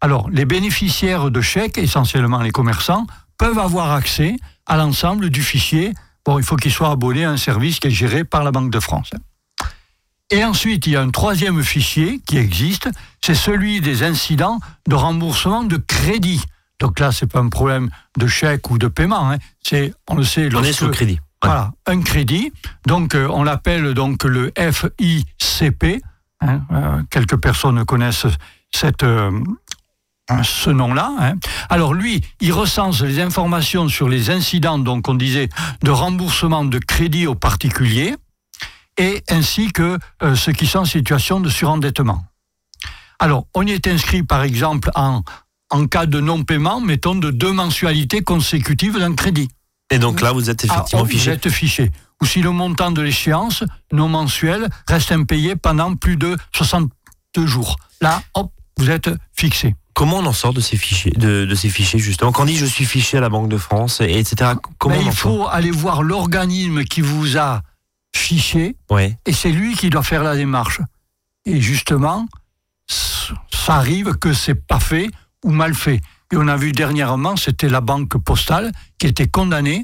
Alors, 0.00 0.30
les 0.30 0.44
bénéficiaires 0.44 1.30
de 1.30 1.40
chèques, 1.40 1.78
essentiellement 1.78 2.40
les 2.40 2.50
commerçants, 2.50 3.06
peuvent 3.38 3.58
avoir 3.58 3.92
accès 3.92 4.36
à 4.66 4.76
l'ensemble 4.76 5.30
du 5.30 5.42
fichier. 5.42 5.92
Bon, 6.24 6.38
il 6.38 6.44
faut 6.44 6.56
qu'ils 6.56 6.72
soient 6.72 6.90
abonnés 6.90 7.24
à 7.24 7.30
un 7.30 7.36
service 7.36 7.78
qui 7.78 7.88
est 7.88 7.90
géré 7.90 8.24
par 8.24 8.42
la 8.44 8.50
Banque 8.52 8.70
de 8.72 8.80
France. 8.80 9.10
Et 10.30 10.42
ensuite, 10.44 10.86
il 10.88 10.94
y 10.94 10.96
a 10.96 11.02
un 11.02 11.10
troisième 11.10 11.62
fichier 11.62 12.20
qui 12.26 12.36
existe, 12.36 12.88
c'est 13.24 13.34
celui 13.36 13.80
des 13.80 14.02
incidents 14.02 14.58
de 14.88 14.94
remboursement 14.96 15.62
de 15.62 15.76
crédit. 15.76 16.42
Donc 16.80 16.98
là, 16.98 17.12
c'est 17.12 17.30
pas 17.30 17.38
un 17.38 17.48
problème 17.48 17.90
de 18.18 18.26
chèque 18.26 18.68
ou 18.70 18.76
de 18.78 18.88
paiement, 18.88 19.30
hein. 19.30 19.38
c'est, 19.62 19.94
on 20.08 20.16
le 20.16 20.24
sait, 20.24 20.42
On 20.42 20.46
est 20.46 20.50
lorsque- 20.50 20.72
sur 20.74 20.86
le 20.86 20.92
crédit. 20.92 21.20
Ouais. 21.44 21.50
voilà, 21.50 21.72
un 21.86 22.00
crédit. 22.02 22.50
Donc, 22.86 23.14
euh, 23.14 23.28
on 23.30 23.44
l'appelle 23.44 23.94
donc 23.94 24.24
le 24.24 24.52
FICP. 24.56 26.02
hein, 26.40 26.60
euh, 26.72 27.02
quelques 27.10 27.36
personnes 27.36 27.84
connaissent 27.84 28.26
cette, 28.74 29.04
euh, 29.04 29.30
ce 30.42 30.70
nom-là. 30.70 31.12
hein. 31.18 31.34
Alors, 31.68 31.94
lui, 31.94 32.20
il 32.40 32.52
recense 32.52 33.02
les 33.02 33.20
informations 33.20 33.88
sur 33.88 34.08
les 34.08 34.30
incidents, 34.30 34.78
donc 34.78 35.08
on 35.08 35.14
disait, 35.14 35.48
de 35.82 35.90
remboursement 35.90 36.64
de 36.64 36.78
crédit 36.78 37.26
aux 37.26 37.34
particuliers, 37.34 38.16
et 38.98 39.22
ainsi 39.28 39.72
que 39.72 39.98
euh, 40.22 40.34
ceux 40.34 40.52
qui 40.52 40.66
sont 40.66 40.80
en 40.80 40.84
situation 40.84 41.40
de 41.40 41.48
surendettement. 41.48 42.24
Alors, 43.18 43.46
on 43.54 43.66
est 43.66 43.86
inscrit, 43.86 44.22
par 44.22 44.42
exemple, 44.42 44.90
en, 44.94 45.22
en 45.70 45.86
cas 45.86 46.06
de 46.06 46.20
non-paiement, 46.20 46.80
mettons, 46.80 47.14
de 47.14 47.30
deux 47.30 47.52
mensualités 47.52 48.22
consécutives 48.22 48.98
d'un 48.98 49.14
crédit. 49.14 49.48
Et 49.90 49.98
donc 49.98 50.20
là, 50.20 50.32
vous 50.32 50.50
êtes 50.50 50.64
effectivement 50.64 51.04
ah, 51.04 51.08
fiché. 51.08 51.30
Vous 51.30 51.36
êtes 51.36 51.48
fiché. 51.50 51.92
Ou 52.20 52.26
si 52.26 52.42
le 52.42 52.50
montant 52.50 52.90
de 52.90 53.02
l'échéance 53.02 53.62
non 53.92 54.08
mensuel 54.08 54.68
reste 54.88 55.12
impayé 55.12 55.54
pendant 55.54 55.94
plus 55.94 56.16
de 56.16 56.36
60 56.54 56.90
jours. 57.44 57.76
Là, 58.00 58.22
hop, 58.34 58.50
vous 58.78 58.90
êtes 58.90 59.10
fixé. 59.32 59.76
Comment 59.96 60.18
on 60.18 60.26
en 60.26 60.34
sort 60.34 60.52
de 60.52 60.60
ces 60.60 60.76
fichiers, 60.76 61.12
de, 61.12 61.54
ces 61.54 61.70
fichiers 61.70 61.98
justement? 61.98 62.30
Quand 62.30 62.42
on 62.42 62.44
dit 62.44 62.58
je 62.58 62.66
suis 62.66 62.84
fiché 62.84 63.16
à 63.16 63.22
la 63.22 63.30
Banque 63.30 63.48
de 63.48 63.56
France, 63.56 64.02
etc. 64.02 64.50
Comment 64.76 65.00
il 65.00 65.10
faut 65.10 65.48
aller 65.48 65.70
voir 65.70 66.02
l'organisme 66.02 66.84
qui 66.84 67.00
vous 67.00 67.38
a 67.38 67.62
fiché, 68.14 68.76
ouais. 68.90 69.18
et 69.24 69.32
c'est 69.32 69.50
lui 69.50 69.74
qui 69.74 69.88
doit 69.88 70.02
faire 70.02 70.22
la 70.22 70.36
démarche. 70.36 70.82
Et 71.46 71.62
justement, 71.62 72.28
ça 72.86 73.76
arrive 73.76 74.16
que 74.16 74.34
c'est 74.34 74.54
pas 74.54 74.80
fait 74.80 75.08
ou 75.42 75.50
mal 75.50 75.72
fait. 75.72 76.02
Et 76.30 76.36
on 76.36 76.46
a 76.46 76.56
vu 76.58 76.72
dernièrement, 76.72 77.36
c'était 77.36 77.70
la 77.70 77.80
banque 77.80 78.18
postale 78.18 78.72
qui 78.98 79.06
était 79.06 79.28
condamnée 79.28 79.82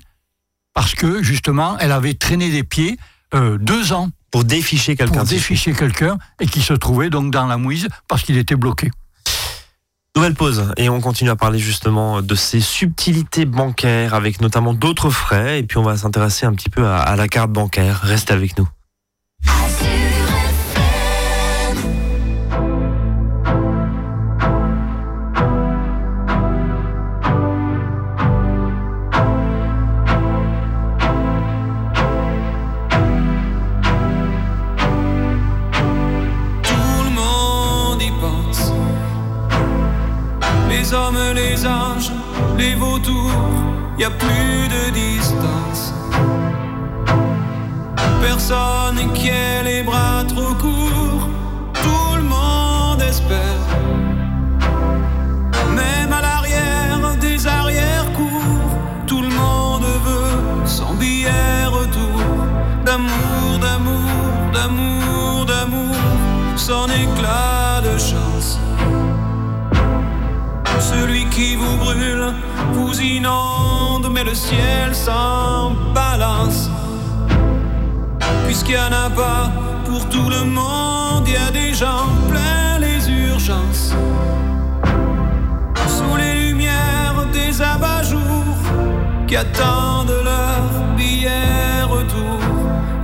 parce 0.74 0.94
que 0.94 1.22
justement, 1.22 1.78
elle 1.78 1.92
avait 1.92 2.12
traîné 2.12 2.50
des 2.50 2.64
pieds 2.64 2.98
euh, 3.32 3.56
deux 3.56 3.94
ans 3.94 4.10
pour 4.30 4.44
déficher 4.44 4.94
quelqu'un. 4.94 5.20
Pour 5.20 5.24
déficher 5.24 5.72
quelqu'un 5.72 6.18
et 6.38 6.46
qui 6.46 6.60
se 6.60 6.74
trouvait 6.74 7.08
donc 7.08 7.32
dans 7.32 7.46
la 7.46 7.56
mouise 7.56 7.88
parce 8.08 8.24
qu'il 8.24 8.36
était 8.36 8.56
bloqué. 8.56 8.90
Nouvelle 10.14 10.34
pause 10.34 10.72
et 10.76 10.90
on 10.90 11.00
continue 11.00 11.30
à 11.30 11.36
parler 11.36 11.58
justement 11.58 12.20
de 12.20 12.34
ces 12.34 12.60
subtilités 12.60 13.46
bancaires 13.46 14.12
avec 14.12 14.42
notamment 14.42 14.74
d'autres 14.74 15.08
frais 15.08 15.60
et 15.60 15.62
puis 15.62 15.78
on 15.78 15.82
va 15.82 15.96
s'intéresser 15.96 16.44
un 16.44 16.52
petit 16.52 16.68
peu 16.68 16.86
à, 16.86 17.16
la 17.16 17.28
carte 17.28 17.50
bancaire. 17.50 18.00
Restez 18.02 18.34
avec 18.34 18.58
nous. 18.58 18.68
Y 44.02 44.04
a 44.04 44.10
plus 44.10 44.68
de 44.68 44.90
distance. 44.90 45.94
Personne 48.20 49.12
qui 49.14 49.28
ait 49.28 49.62
les 49.62 49.82
bras 49.84 50.24
trop 50.26 50.54
courts, 50.54 51.28
tout 51.84 52.16
le 52.16 52.22
monde 52.22 53.00
espère. 53.00 53.62
Même 55.80 56.12
à 56.12 56.20
l'arrière 56.20 57.16
des 57.20 57.46
arrières-cours, 57.46 58.70
tout 59.06 59.22
le 59.22 59.28
monde 59.28 59.86
veut 60.06 60.66
son 60.66 60.94
billet 60.94 61.64
retour. 61.66 62.18
D'amour, 62.84 63.50
d'amour, 63.60 64.10
d'amour, 64.52 65.46
d'amour, 65.46 65.96
son 66.56 66.86
éclat 66.86 67.80
de 67.88 67.96
chance 67.98 68.58
celui 70.82 71.24
qui 71.26 71.54
vous 71.56 71.76
brûle 71.76 72.34
vous 72.72 73.00
inonde, 73.00 74.08
mais 74.10 74.24
le 74.24 74.34
ciel 74.34 74.94
s'en 74.94 75.72
balance. 75.94 76.70
Puisqu'il 78.46 78.74
n'y 78.74 78.80
en 78.80 78.92
a 79.06 79.10
pas 79.10 79.50
pour 79.84 80.08
tout 80.08 80.28
le 80.28 80.44
monde, 80.44 81.24
il 81.26 81.34
y 81.34 81.36
a 81.36 81.50
des 81.50 81.74
gens 81.74 82.06
plein 82.30 82.78
les 82.78 83.10
urgences. 83.10 83.94
Sous 85.86 86.16
les 86.16 86.34
lumières 86.46 87.26
des 87.32 87.60
abat-jours 87.60 88.62
qui 89.26 89.36
attendent 89.36 90.18
leur 90.24 90.62
billet 90.96 91.82
retour. 91.82 92.40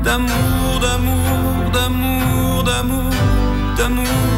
D'amour, 0.03 0.81
d'amour, 0.81 1.71
d'amour, 1.73 2.65
d'amour, 2.65 3.13
d'amour. 3.77 4.38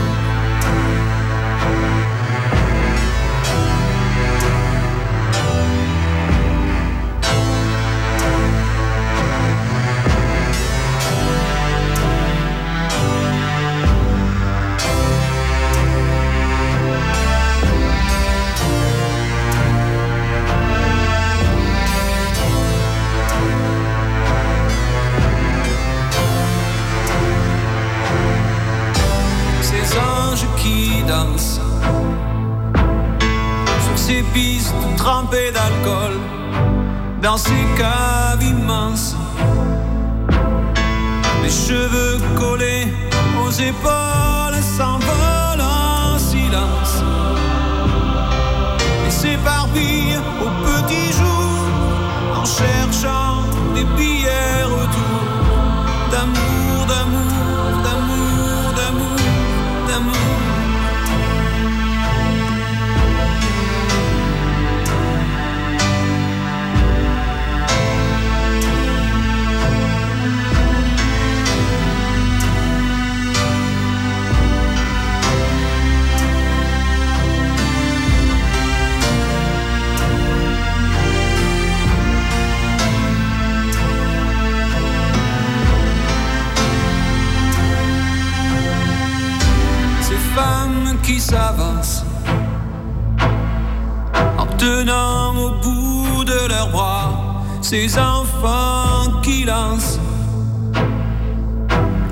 Ces 97.71 97.97
enfants 97.99 99.21
qui 99.23 99.45
lancent 99.45 100.01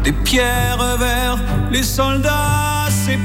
des 0.04 0.12
pierres 0.12 0.96
vers 1.00 1.36
les 1.72 1.82
soldats, 1.82 2.86
c'est 2.88 3.18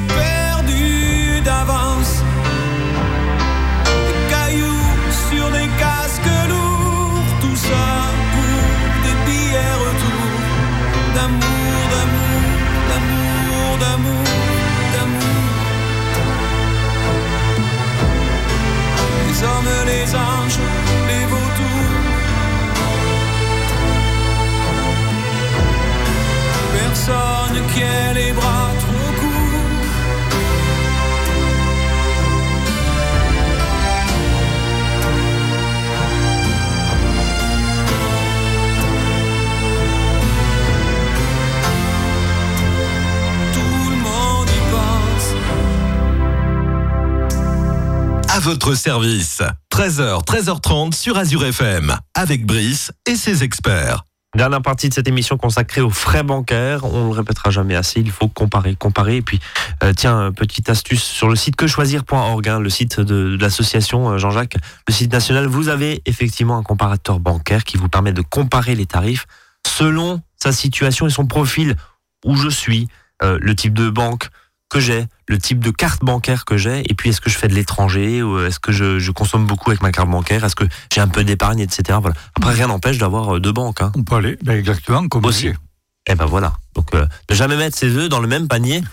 votre 48.53 48.75
service. 48.75 49.41
13h, 49.71 50.23
13h30 50.25 50.93
sur 50.93 51.17
Azure 51.17 51.43
FM, 51.43 51.97
avec 52.13 52.45
Brice 52.45 52.91
et 53.07 53.15
ses 53.15 53.43
experts. 53.43 54.03
Dernière 54.35 54.61
partie 54.61 54.89
de 54.89 54.93
cette 54.93 55.07
émission 55.07 55.37
consacrée 55.37 55.81
aux 55.81 55.89
frais 55.89 56.21
bancaires. 56.21 56.85
On 56.85 57.07
le 57.07 57.13
répétera 57.13 57.49
jamais 57.49 57.73
assez. 57.73 57.99
Il 58.01 58.11
faut 58.11 58.27
comparer, 58.27 58.75
comparer. 58.75 59.15
Et 59.15 59.21
puis, 59.23 59.39
euh, 59.81 59.91
tiens, 59.97 60.31
petite 60.31 60.69
astuce 60.69 61.01
sur 61.01 61.29
le 61.29 61.35
site 61.35 61.55
quechoisir.org, 61.55 62.47
hein, 62.47 62.59
le 62.59 62.69
site 62.69 62.99
de, 62.99 63.35
l'association 63.41 64.11
euh, 64.11 64.17
Jean-Jacques, 64.19 64.57
le 64.87 64.93
site 64.93 65.11
national. 65.11 65.47
Vous 65.47 65.69
avez 65.69 66.03
effectivement 66.05 66.55
un 66.55 66.63
comparateur 66.63 67.19
bancaire 67.19 67.63
qui 67.63 67.77
vous 67.77 67.89
permet 67.89 68.13
de 68.13 68.21
comparer 68.21 68.75
les 68.75 68.85
tarifs 68.85 69.25
selon 69.65 70.21
sa 70.35 70.51
situation 70.51 71.07
et 71.07 71.11
son 71.11 71.25
profil. 71.25 71.75
Où 72.23 72.35
je 72.35 72.49
suis, 72.49 72.87
euh, 73.23 73.39
le 73.41 73.55
type 73.55 73.73
de 73.73 73.89
banque 73.89 74.29
que 74.73 74.79
j'ai, 74.79 75.05
le 75.27 75.37
type 75.37 75.59
de 75.59 75.69
carte 75.69 76.03
bancaire 76.03 76.45
que 76.45 76.57
j'ai, 76.57 76.81
et 76.89 76.93
puis 76.95 77.11
est-ce 77.11 77.21
que 77.21 77.29
je 77.29 77.37
fais 77.37 77.47
de 77.47 77.53
l'étranger, 77.53 78.23
ou 78.23 78.39
est-ce 78.39 78.59
que 78.59 78.71
je, 78.71 78.97
je 78.99 79.11
consomme 79.11 79.45
beaucoup 79.45 79.69
avec 79.69 79.81
ma 79.83 79.91
carte 79.91 80.09
bancaire, 80.09 80.43
est-ce 80.43 80.55
que 80.55 80.65
j'ai 80.91 80.99
un 81.01 81.07
peu 81.07 81.23
d'épargne, 81.23 81.59
etc. 81.59 81.99
Voilà. 82.01 82.15
Après, 82.35 82.53
rien 82.53 82.67
n'empêche 82.67 82.97
d'avoir 82.97 83.35
euh, 83.35 83.39
deux 83.39 83.51
banques. 83.51 83.81
Hein. 83.81 83.91
On 83.95 84.03
peut 84.03 84.15
aller, 84.15 84.37
ben 84.43 84.57
exactement, 84.57 85.07
comme 85.07 85.23
Aussi. 85.25 85.49
dit. 85.51 85.55
Eh 86.09 86.15
ben 86.15 86.25
voilà. 86.25 86.53
Donc, 86.75 86.87
euh, 86.95 87.05
ne 87.29 87.35
jamais 87.35 87.55
mettre 87.55 87.77
ses 87.77 87.95
œufs 87.95 88.09
dans 88.09 88.19
le 88.19 88.27
même 88.27 88.47
panier. 88.47 88.83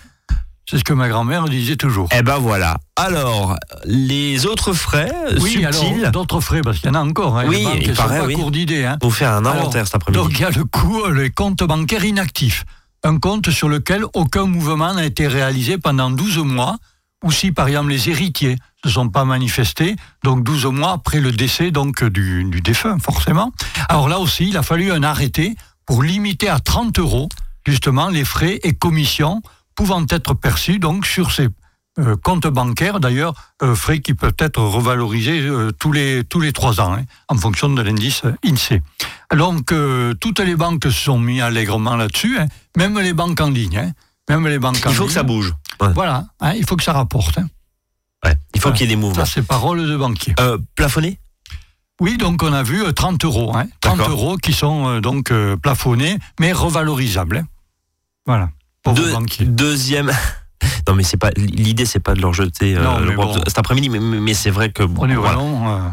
C'est 0.71 0.79
ce 0.79 0.85
que 0.85 0.93
ma 0.93 1.09
grand-mère 1.09 1.47
disait 1.47 1.75
toujours. 1.75 2.09
Eh 2.17 2.23
ben 2.23 2.39
voilà. 2.39 2.77
Alors, 2.95 3.57
les 3.87 4.47
autres 4.47 4.73
frais 4.73 5.11
Oui, 5.41 5.51
subtils, 5.53 6.01
alors 6.05 6.13
d'autres 6.13 6.41
frais, 6.41 6.61
parce 6.61 6.79
qu'il 6.79 6.87
y 6.87 6.91
en 6.91 6.95
a 6.95 7.03
encore. 7.03 7.37
Hein, 7.39 7.47
Oui, 7.49 7.57
les 7.57 7.65
banques, 7.65 7.77
il 7.81 7.97
sont 7.97 8.03
paraît, 8.03 8.19
pas 8.21 8.27
oui. 8.27 8.35
court 8.35 8.51
d'idées. 8.53 8.85
Hein. 8.85 8.99
vous 9.03 9.11
faire 9.11 9.33
un 9.33 9.39
Alors, 9.45 9.55
inventaire 9.63 9.87
cet 9.87 9.97
après-midi. 9.97 10.23
Donc 10.23 10.33
il 10.39 10.43
y 10.43 10.45
a 10.45 10.51
le 10.51 10.63
coût, 10.65 11.09
les 11.11 11.31
comptes 11.31 11.65
bancaires 11.65 12.05
inactifs. 12.05 12.65
Un 13.03 13.19
compte 13.19 13.51
sur 13.51 13.69
lequel 13.69 14.05
aucun 14.15 14.47
mouvement 14.47 14.93
n'a 14.93 15.05
été 15.05 15.27
réalisé 15.27 15.79
pendant 15.79 16.11
12 16.11 16.39
mois, 16.39 16.77
ou 17.25 17.33
si 17.33 17.51
par 17.51 17.69
exemple 17.69 17.89
les 17.91 18.11
héritiers 18.11 18.57
ne 18.85 18.89
se 18.89 18.95
sont 18.95 19.09
pas 19.09 19.25
manifestés, 19.25 19.97
donc 20.23 20.45
12 20.45 20.67
mois 20.67 20.93
après 20.93 21.21
le 21.21 21.33
décès 21.33 21.71
donc 21.71 22.05
du, 22.05 22.45
du 22.45 22.61
défunt, 22.61 22.99
forcément. 22.99 23.53
Alors 23.89 24.09
là 24.09 24.19
aussi, 24.19 24.49
il 24.49 24.57
a 24.57 24.63
fallu 24.63 24.93
un 24.93 25.03
arrêté 25.03 25.55
pour 25.87 26.03
limiter 26.03 26.49
à 26.49 26.61
30 26.61 26.99
euros, 26.99 27.29
justement, 27.67 28.09
les 28.09 28.25
frais 28.25 28.61
et 28.63 28.75
commissions 28.75 29.43
pouvant 29.75 30.05
être 30.11 30.35
perçus 30.35 30.79
donc 30.79 31.07
sur 31.07 31.33
ces 31.33 31.49
euh, 32.01 32.17
comptes 32.17 32.47
bancaires, 32.47 32.99
d'ailleurs, 33.01 33.35
euh, 33.63 33.75
frais 33.75 34.01
qui 34.01 34.15
peuvent 34.15 34.35
être 34.39 34.61
revalorisés 34.63 35.41
euh, 35.41 35.71
tous 35.73 35.93
les 35.93 36.25
tous 36.25 36.41
les 36.41 36.53
trois 36.53 36.81
ans, 36.81 36.95
hein, 36.95 37.05
en 37.29 37.37
fonction 37.37 37.69
de 37.69 37.83
l'indice 37.83 38.23
euh, 38.25 38.33
INSEE. 38.45 38.81
Donc, 39.37 39.71
euh, 39.73 40.15
toutes 40.15 40.41
les 40.41 40.57
banques 40.57 40.85
se 40.85 40.91
sont 40.91 41.19
mis 41.19 41.41
allègrement 41.41 41.97
là-dessus, 41.97 42.39
hein, 42.41 42.47
même 42.77 42.99
les 42.99 43.13
banques 43.13 43.41
en 43.41 43.51
ligne. 43.51 43.77
hein, 43.79 43.93
même 44.29 44.47
les 44.49 44.59
banques 44.59 44.85
en 44.87 44.91
Il 44.91 44.95
faut 44.97 45.07
que 45.07 45.13
ça 45.13 45.23
bouge. 45.23 45.53
Ouais. 45.81 45.93
Voilà, 45.95 46.27
il 46.57 46.65
faut 46.67 46.77
que 46.77 46.83
ça 46.85 46.93
rapporte. 46.93 47.39
Ouais. 48.25 48.35
Il 48.55 48.61
faut 48.61 48.71
qu'il 48.73 48.83
y 48.83 48.85
ait 48.85 48.89
des 48.89 48.97
mouvements. 49.01 49.25
Ça, 49.25 49.31
c'est 49.33 49.43
parole 49.47 49.87
de 49.87 49.97
banquier. 49.97 50.35
Plafonné 50.75 51.19
Oui, 52.01 52.17
donc 52.19 52.43
on 52.43 52.53
a 52.53 52.63
vu 52.63 52.83
euh, 52.85 52.93
30 52.93 53.25
euros. 53.25 53.57
Hein, 53.57 53.67
30 53.81 53.99
D'accord. 53.99 54.13
euros 54.13 54.37
qui 54.37 54.53
sont 54.53 55.01
donc 55.01 55.33
plafonnés, 55.63 56.19
mais 56.39 56.53
revalorisables. 56.53 57.45
Voilà, 58.27 58.51
pour 58.83 58.95
Deux- 58.95 59.11
vos 59.11 59.19
banquiers. 59.21 59.47
Deuxième. 59.47 60.13
Non 60.89 60.95
mais 60.95 61.03
c'est 61.03 61.17
pas 61.17 61.31
l'idée 61.37 61.87
c'est 61.87 62.01
pas 62.01 62.15
de 62.15 62.21
leur 62.21 62.33
jeter 62.33 62.77
euh, 62.77 62.83
Non, 62.83 62.99
le 63.01 63.13
bon. 63.13 63.33
cet 63.47 63.59
après-midi 63.59 63.89
mais, 63.89 64.35
c'est 64.35 64.51
vrai 64.51 64.71
que 64.71 64.83
bon, 64.83 65.03
On 65.05 65.09
est 65.09 65.15
voilà. 65.15 65.37
vraiment... 65.37 65.93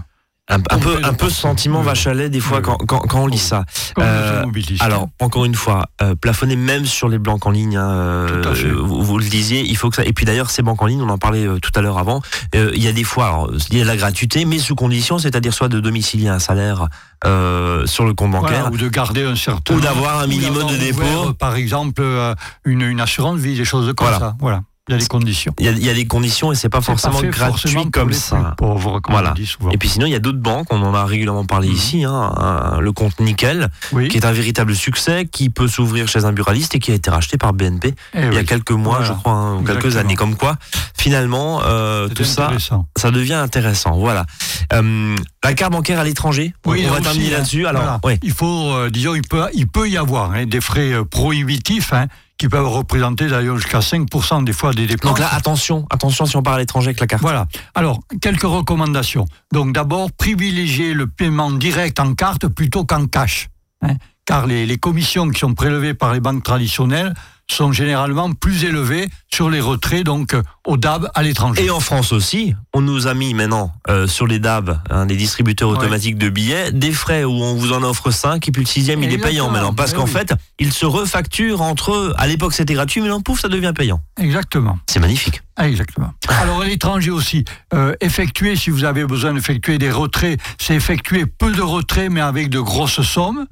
un, 0.50 0.60
peu 0.60 0.98
un 1.04 1.14
peu 1.14 1.30
sentiment 1.30 1.82
vache 1.82 2.08
à 2.08 2.14
lait 2.14 2.30
des 2.30 2.40
fois 2.40 2.62
quand, 2.62 2.78
quand, 2.88 3.00
quand 3.00 3.22
on 3.22 3.28
lit 3.28 3.38
ça. 3.38 3.66
Euh. 4.00 4.44
Alors 4.80 5.10
encore 5.20 5.46
une 5.46 5.56
fois 5.56 5.88
euh, 6.02 6.16
plafonner 6.16 6.56
même 6.56 6.86
sur 6.86 7.10
les 7.10 7.20
banques 7.20 7.46
en 7.46 7.52
ligne 7.52 7.76
hein, 7.78 7.90
euh, 7.90 8.76
vous, 8.82 9.04
vous 9.04 9.18
le 9.18 9.26
disiez 9.26 9.62
il 9.62 9.76
faut 9.76 9.90
que 9.90 9.96
ça 9.96 10.06
et 10.06 10.14
puis 10.14 10.26
d'ailleurs 10.26 10.50
ces 10.50 10.62
banques 10.62 10.82
en 10.82 10.86
ligne 10.86 11.02
on 11.02 11.10
en 11.10 11.18
parlait 11.18 11.46
tout 11.62 11.72
à 11.76 11.82
l'heure 11.82 11.98
avant 11.98 12.22
il 12.54 12.82
y 12.82 12.88
a 12.88 12.94
des 12.94 13.04
fois 13.04 13.28
alors, 13.28 13.52
il 13.72 13.78
y 13.78 13.82
a 13.82 13.86
la 13.86 13.98
gratuité 13.98 14.46
mais 14.46 14.60
sous 14.60 14.76
condition 14.76 15.20
c'est-à-dire 15.20 15.54
soit 15.54 15.68
de 15.68 15.80
domicilier 15.80 16.30
un 16.30 16.40
salaire 16.40 16.88
euh, 17.26 17.86
sur 17.88 18.06
le 18.06 18.14
compte 18.14 18.32
bancaire 18.32 18.70
Voilà, 18.70 18.70
ou 18.72 18.78
de 18.78 18.88
garder 18.90 19.24
un 19.24 19.36
certain... 19.36 19.74
ou 19.74 19.80
d'avoir 19.80 20.20
un 20.20 20.28
minimum 20.28 20.68
de 20.70 20.76
dépôt. 20.78 21.02
ouvert, 21.02 21.36
par 21.36 21.56
exemple, 21.56 22.02
euh, 22.02 22.36
une, 22.64 22.84
une 22.84 23.02
assurance 23.02 23.40
vie, 23.40 23.56
des 23.58 23.66
choses 23.66 23.92
comme 23.96 24.08
Voilà. 24.08 24.20
ça. 24.20 24.36
Voilà, 24.40 24.62
il 24.88 24.94
y 24.94 24.96
a 24.96 24.98
des 25.00 25.08
conditions. 25.08 25.54
il 25.60 25.66
y 25.66 25.70
a, 25.70 25.72
il 25.72 25.84
y 25.84 25.90
a 25.90 25.94
des 25.94 26.08
conditions 26.08 26.52
et 26.52 26.56
c'est 26.56 26.70
pas 26.70 26.78
pas 26.80 26.84
forcément 26.84 27.18
fait 27.20 27.28
gratuit 27.28 27.70
forcément 27.72 27.90
comme 27.92 28.14
ça 28.14 28.54
pauvres, 28.58 29.00
comme 29.00 29.14
Voilà. 29.14 29.32
on 29.32 29.34
dit 29.34 29.46
souvent. 29.46 29.72
Et 29.72 29.78
puis 29.78 29.90
sinon, 29.90 30.06
il 30.06 30.12
y 30.12 30.16
a 30.16 30.20
d'autres 30.20 30.38
banques, 30.40 30.68
on 30.72 30.82
en 30.82 30.94
a 30.94 31.06
régulièrement 31.06 31.46
parlé 31.46 31.68
Mhm. 31.68 31.74
ici, 31.74 32.04
hein, 32.06 32.12
un- 32.38 32.80
le 32.80 32.92
compte 32.92 33.20
Nickel, 33.20 33.70
oui. 33.92 34.08
qui 34.08 34.18
est 34.18 34.26
un 34.26 34.32
véritable 34.32 34.76
succès, 34.76 35.26
qui 35.30 35.50
peut 35.50 35.68
s'ouvrir 35.68 36.08
chez 36.08 36.26
un 36.26 36.32
buraliste 36.32 36.76
et 36.76 36.80
qui 36.80 36.92
a 36.92 36.96
été 36.96 37.10
racheté 37.10 37.38
par 37.38 37.54
BNP 37.54 37.94
Eh 38.14 38.26
il 38.28 38.34
y 38.34 38.38
a 38.38 38.44
quelques 38.44 38.72
mois, 38.72 39.00
Voilà. 39.00 39.14
je 39.14 39.20
crois, 39.20 39.34
hein, 39.34 39.56
ou 39.58 39.64
quelques 39.64 39.98
années. 39.98 40.16
Comme 40.16 40.36
quoi, 40.36 40.56
finalement, 40.98 41.62
euh, 41.66 42.08
tout 42.08 42.24
ça, 42.24 42.52
ça 42.98 43.12
devient 43.12 43.34
intéressant. 43.34 43.98
Voilà. 43.98 44.26
Euh, 44.74 45.16
la 45.44 45.54
carte 45.54 45.72
bancaire 45.72 46.00
à 46.00 46.04
l'étranger, 46.04 46.54
on- 46.66 46.72
Oui, 46.72 46.86
on, 46.90 46.94
va 46.94 47.02
terminer 47.02 47.28
hein. 47.28 47.38
là-dessus. 47.38 47.66
Alors, 47.68 47.82
Voilà. 47.84 48.00
ouais. 48.04 48.20
il 48.24 48.32
faut, 48.32 48.72
euh, 48.74 48.90
disons, 48.90 49.16
il 49.16 49.22
peut, 49.22 49.46
il 49.54 49.68
peut 49.68 49.90
y 49.90 49.98
avoir 49.98 50.32
hein, 50.32 50.46
des 50.46 50.62
frais 50.62 50.94
prohibitifs 51.10 51.94
hein, 51.94 52.08
qui 52.38 52.48
peuvent 52.48 52.68
représenter 52.68 53.28
d'ailleurs 53.28 53.58
jusqu'à 53.58 53.80
5% 53.80 54.44
des 54.44 54.54
fois 54.54 54.74
des 54.74 54.86
dépenses. 54.86 55.10
Donc 55.10 55.20
là, 55.20 55.30
attention, 55.34 55.86
attention 55.90 56.26
si 56.26 56.36
on 56.36 56.44
part 56.44 56.54
à 56.54 56.60
l'étranger 56.60 56.88
avec 56.90 57.00
la 57.00 57.08
carte. 57.08 57.22
Voilà. 57.22 57.48
Alors, 57.76 58.00
quelques 58.22 58.44
recommandations. 58.44 59.26
Donc, 59.52 59.74
d'abord, 59.74 60.12
privilégier 60.12 60.94
le 60.94 61.08
paiement 61.08 61.52
direct 61.52 62.00
en 62.00 62.14
carte 62.14 62.48
plutôt 62.48 62.86
qu'en 62.86 63.08
cash. 63.08 63.50
hein, 63.82 63.96
car 64.26 64.46
les, 64.46 64.66
les 64.66 64.78
commissions 64.78 65.30
qui 65.30 65.40
sont 65.40 65.54
prélevées 65.54 65.94
par 65.94 66.14
les 66.14 66.20
banques 66.20 66.44
traditionnelles 66.44 67.14
sont 67.50 67.72
généralement 67.72 68.32
plus 68.34 68.64
élevées 68.66 69.08
sur 69.34 69.50
les 69.50 69.62
retraits, 69.62 70.04
donc 70.04 70.34
euh, 70.34 70.42
au 70.66 70.78
DAB 70.78 71.10
à 71.14 71.24
l'étranger. 71.24 71.66
Et 71.66 71.70
en 71.70 71.80
France 71.80 72.12
aussi, 72.12 72.54
on 72.74 72.82
nous 72.82 73.08
a 73.08 73.14
mis 73.14 73.34
maintenant 73.34 73.72
euh, 73.90 74.08
sur 74.08 74.28
les 74.28 74.40
DAB, 74.40 74.80
hein, 74.90 75.06
les 75.06 75.16
distributeurs 75.16 75.70
Ouais. 75.70 75.78
automatiques 75.78 76.18
de 76.18 76.30
billets, 76.30 76.72
des 76.72 76.92
frais 76.92 77.24
où 77.24 77.32
on 77.32 77.56
vous 77.56 77.74
en 77.74 77.84
offre 77.84 78.12
5 78.12 78.48
et 78.48 78.52
puis 78.52 78.64
le 78.64 78.68
sixième 78.68 79.02
il 79.04 79.14
est 79.14 79.18
payant 79.18 79.50
maintenant. 79.50 79.74
Parce 79.74 79.92
Eh 79.94 79.96
qu'en 79.96 80.06
oui. 80.06 80.12
fait, 80.12 80.34
il 80.60 80.72
se 80.74 80.86
refacture 80.86 81.62
entre 81.62 81.94
eux. 81.94 82.14
À 82.18 82.28
l'époque 82.28 82.54
c'était 82.54 82.74
gratuit, 82.74 83.02
mais 83.02 83.08
là 83.10 83.18
pouf, 83.24 83.40
ça 83.40 83.48
devient 83.48 83.74
payant. 83.76 84.02
Exactement. 84.20 84.78
C'est 84.88 85.00
magnifique. 85.00 85.42
Ah, 85.56 85.68
Exactement. 85.68 86.14
Alors 86.42 86.62
à 86.62 86.66
l'étranger 86.66 87.12
aussi, 87.12 87.44
euh, 87.74 87.94
effectuer, 88.02 88.56
si 88.56 88.70
vous 88.70 88.84
avez 88.84 89.06
besoin 89.06 89.34
d'effectuer 89.34 89.78
des 89.78 89.92
retraits, 89.92 90.40
c'est 90.60 90.76
effectuer 90.76 91.26
peu 91.26 91.52
de 91.52 91.62
retraits 91.62 92.12
mais 92.12 92.22
avec 92.22 92.50
de 92.50 92.60
grosses 92.60 93.02
sommes. 93.02 93.46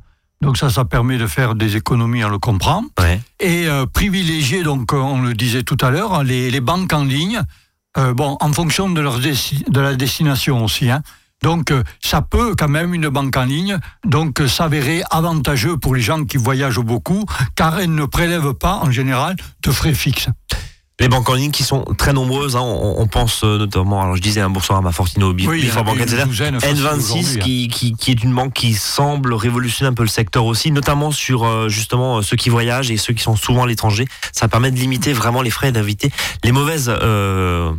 Donc 0.46 0.58
ça, 0.58 0.70
ça 0.70 0.86
permet 0.86 1.18
de 1.18 1.26
faire 1.28 1.56
des 1.56 1.76
économies, 1.76 2.24
on 2.24 2.30
le 2.30 2.38
comprend. 2.40 2.84
Ouais. 3.00 3.20
Et 3.40 3.68
euh, 3.68 3.86
privilégier, 3.88 4.64
donc 4.64 4.94
euh, 4.94 4.98
on 4.98 5.22
le 5.22 5.34
disait 5.34 5.64
tout 5.64 5.78
à 5.82 5.90
l'heure, 5.90 6.24
les, 6.24 6.52
les 6.52 6.62
banques 6.62 6.94
en 6.94 7.04
ligne, 7.04 7.42
euh, 7.98 8.14
bon, 8.14 8.38
en 8.40 8.54
fonction 8.54 8.90
de, 8.90 9.02
leur 9.02 9.20
desti- 9.20 9.68
de 9.70 9.80
la 9.80 9.96
destination 9.96 10.64
aussi. 10.64 10.92
Hein. 10.92 11.02
Donc 11.42 11.72
euh, 11.72 11.84
ça 12.00 12.22
peut 12.22 12.56
quand 12.56 12.68
même, 12.68 12.94
une 12.94 13.10
banque 13.10 13.36
en 13.38 13.46
ligne, 13.46 13.80
donc 14.06 14.40
euh, 14.40 14.48
s'avérer 14.48 15.02
avantageux 15.10 15.78
pour 15.78 15.96
les 15.96 16.02
gens 16.02 16.24
qui 16.26 16.38
voyagent 16.38 16.80
beaucoup, 16.80 17.26
car 17.56 17.80
elle 17.80 17.96
ne 17.96 18.06
prélève 18.06 18.54
pas 18.54 18.76
en 18.76 18.92
général 18.92 19.36
de 19.64 19.72
frais 19.72 19.94
fixes. 19.96 20.30
Les 21.02 21.10
banques 21.10 21.30
en 21.30 21.34
ligne 21.34 21.52
qui 21.52 21.64
sont 21.64 21.84
très 21.98 22.14
nombreuses, 22.14 22.56
hein, 22.56 22.62
on, 22.62 22.96
on 23.02 23.08
pense 23.08 23.44
euh, 23.44 23.58
notamment, 23.58 24.02
alors 24.02 24.16
je 24.16 24.22
disais 24.22 24.40
un 24.40 24.50
Boursorama, 24.50 24.94
Fortino, 24.94 25.34
Bif- 25.34 25.48
Oui, 25.50 25.70
Bank, 25.84 26.00
etc. 26.00 26.24
douzaine 26.26 26.58
facile 26.60 26.78
N26 26.86 26.88
aujourd'hui, 26.88 27.20
hein. 27.36 27.44
qui, 27.44 27.68
qui, 27.68 27.94
qui 27.96 28.12
est 28.12 28.24
une 28.24 28.34
banque 28.34 28.54
qui 28.54 28.74
semble 28.76 29.34
révolutionner 29.34 29.90
un 29.90 29.94
peu 29.94 30.04
le 30.04 30.10
secteur 30.10 30.46
aussi, 30.46 30.72
notamment 30.72 31.12
sur 31.12 31.44
euh, 31.44 31.68
justement 31.68 32.18
euh, 32.18 32.22
ceux 32.22 32.38
qui 32.38 32.50
voyagent 32.50 32.92
et 32.92 32.98
ceux 32.98 33.14
qui 33.14 33.22
sont 33.24 33.36
souvent 33.36 33.64
à 33.64 33.68
l'étranger. 33.68 34.06
Ça 34.32 34.48
permet 34.48 34.72
de 34.72 34.78
limiter 34.78 35.12
vraiment 35.12 35.42
les 35.42 35.50
frais 35.50 35.74
d'inviter. 35.74 36.12
Les 36.46 36.54
mauvaises 36.54 36.90
euh, 36.90 37.74